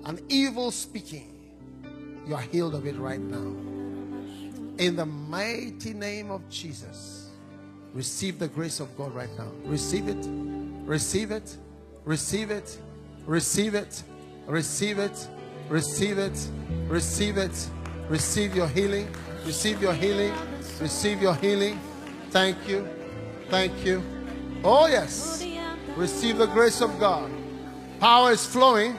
[0.04, 1.30] an evil speaking,
[2.26, 3.54] you are healed of it right now.
[4.78, 7.30] In the mighty name of Jesus,
[7.92, 9.52] receive the grace of God right now.
[9.64, 10.26] Receive it.
[10.84, 11.56] Receive it.
[12.04, 12.78] Receive it.
[13.26, 14.02] Receive it.
[14.46, 15.28] Receive it.
[15.68, 16.48] Receive it.
[16.88, 17.70] Receive it.
[18.08, 19.08] Receive your healing.
[19.46, 20.32] Receive your healing.
[20.80, 21.80] Receive your healing.
[22.30, 22.88] Thank you.
[23.48, 24.02] Thank you.
[24.62, 25.46] Oh, yes.
[25.96, 27.30] Receive the grace of God.
[28.00, 28.98] Power is flowing.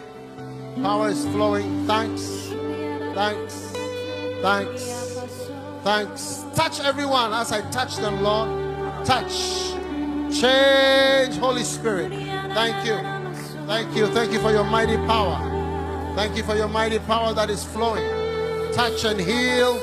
[0.81, 1.85] Power is flowing.
[1.85, 2.49] Thanks.
[3.13, 3.53] Thanks.
[4.41, 5.05] Thanks.
[5.83, 6.45] Thanks.
[6.55, 9.05] Touch everyone as I touch them, Lord.
[9.05, 9.73] Touch.
[10.33, 12.11] Change, Holy Spirit.
[12.11, 13.14] Thank you.
[13.67, 14.07] Thank you.
[14.07, 15.37] Thank you for your mighty power.
[16.15, 18.03] Thank you for your mighty power that is flowing.
[18.73, 19.79] Touch and heal.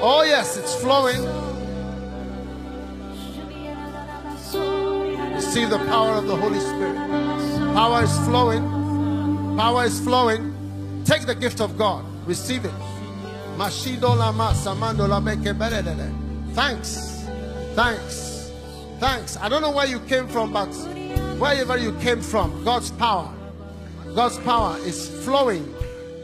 [0.00, 1.22] Oh, yes, it's flowing.
[5.34, 6.96] Receive the power of the Holy Spirit.
[7.74, 8.64] Power is flowing.
[9.56, 11.02] Power is flowing.
[11.04, 12.04] Take the gift of God.
[12.26, 12.72] Receive it.
[16.54, 17.24] Thanks.
[17.74, 18.52] Thanks.
[18.98, 19.36] Thanks.
[19.36, 20.68] I don't know where you came from, but
[21.38, 23.32] wherever you came from, God's power,
[24.14, 25.74] God's power is flowing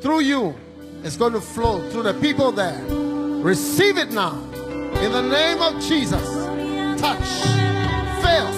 [0.01, 0.55] through you.
[1.03, 2.83] It's going to flow through the people there.
[2.89, 4.43] Receive it now.
[5.03, 6.27] In the name of Jesus.
[7.01, 7.29] Touch.
[8.23, 8.49] Fail.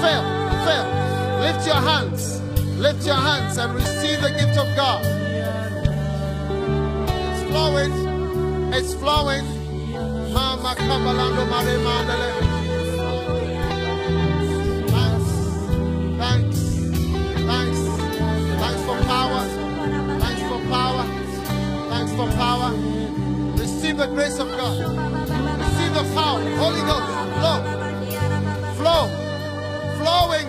[0.00, 0.24] Fail.
[0.64, 1.40] Fail.
[1.40, 2.40] Lift your hands.
[2.78, 5.04] Lift your hands and receive the gift of God.
[7.08, 7.92] It's flowing.
[8.72, 9.44] It's flowing.
[10.32, 10.76] Mama.
[24.08, 24.78] The grace of God.
[25.58, 26.40] Receive the power.
[26.56, 27.06] Holy Ghost.
[27.40, 27.58] Flow.
[28.78, 29.04] Flow.
[29.98, 30.48] Flowing.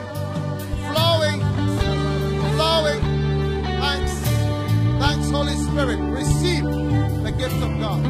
[0.91, 1.39] Flowing.
[2.55, 3.01] Flowing.
[3.81, 4.13] Thanks.
[5.01, 5.99] Thanks, Holy Spirit.
[5.99, 8.05] Receive the gift of God.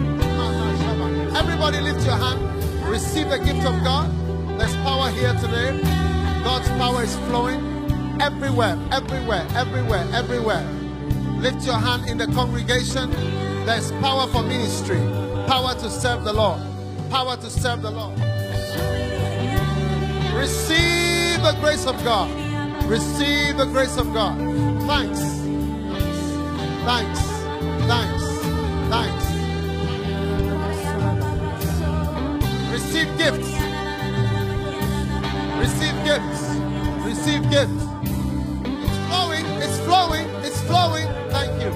[1.35, 2.41] Everybody lift your hand.
[2.89, 4.11] Receive the gift of God.
[4.59, 5.79] There's power here today.
[6.43, 7.59] God's power is flowing
[8.19, 10.63] everywhere, everywhere, everywhere, everywhere.
[11.39, 13.11] Lift your hand in the congregation.
[13.65, 14.97] There's power for ministry,
[15.47, 16.59] power to serve the Lord,
[17.09, 18.19] power to serve the Lord.
[20.35, 22.29] Receive the grace of God.
[22.83, 24.37] Receive the grace of God.
[24.85, 25.21] Thanks.
[26.85, 27.19] Thanks.
[27.87, 28.23] Thanks.
[28.91, 29.25] Thanks.
[32.71, 33.51] Receive gifts.
[35.57, 36.41] Receive gifts.
[37.03, 37.83] Receive gifts.
[38.83, 39.45] It's flowing.
[39.63, 40.27] It's flowing.
[40.43, 41.07] It's flowing.
[41.31, 41.71] Thank you.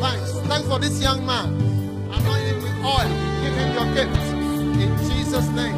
[0.00, 0.32] Thanks.
[0.48, 1.69] Thanks for this young man.
[2.84, 3.08] Oil.
[3.42, 4.16] Give him your gift.
[4.80, 5.76] In Jesus' name.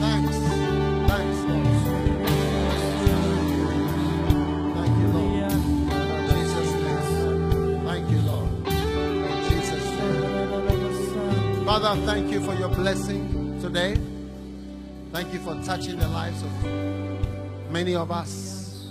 [0.00, 0.36] Thanks.
[1.08, 1.66] Thanks, Lord.
[4.76, 5.52] Thank you, Lord.
[5.92, 7.84] In Jesus' name.
[7.84, 8.48] Thank you, Lord.
[8.66, 11.64] In Jesus' name.
[11.66, 13.96] Father, thank you for your blessing today.
[15.12, 16.50] Thank you for touching the lives of
[17.70, 18.90] many of us.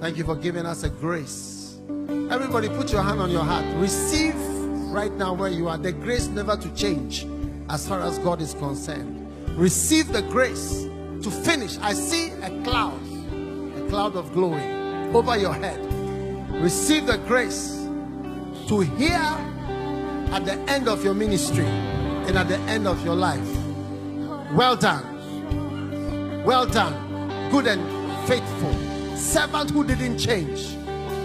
[0.00, 1.78] Thank you for giving us a grace.
[2.30, 3.64] Everybody, put your hand on your heart.
[3.76, 4.34] Receive
[4.88, 7.26] right now where you are the grace never to change
[7.68, 9.26] as far as God is concerned.
[9.58, 10.84] Receive the grace
[11.22, 11.78] to finish.
[11.78, 13.00] I see a cloud,
[13.76, 14.62] a cloud of glory
[15.12, 15.80] over your head.
[16.62, 17.74] Receive the grace
[18.68, 19.20] to hear
[20.32, 23.48] at the end of your ministry and at the end of your life.
[24.52, 25.18] Well done.
[26.44, 28.72] Well done, good and faithful.
[29.16, 30.76] Servant who didn't change.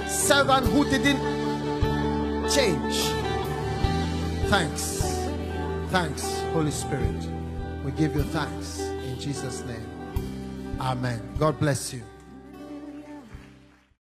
[0.10, 3.23] Servant who didn't change.
[4.54, 5.02] Thanks.
[5.90, 7.28] Thanks, Holy Spirit.
[7.84, 10.78] We give you thanks in Jesus' name.
[10.80, 11.20] Amen.
[11.40, 12.04] God bless you.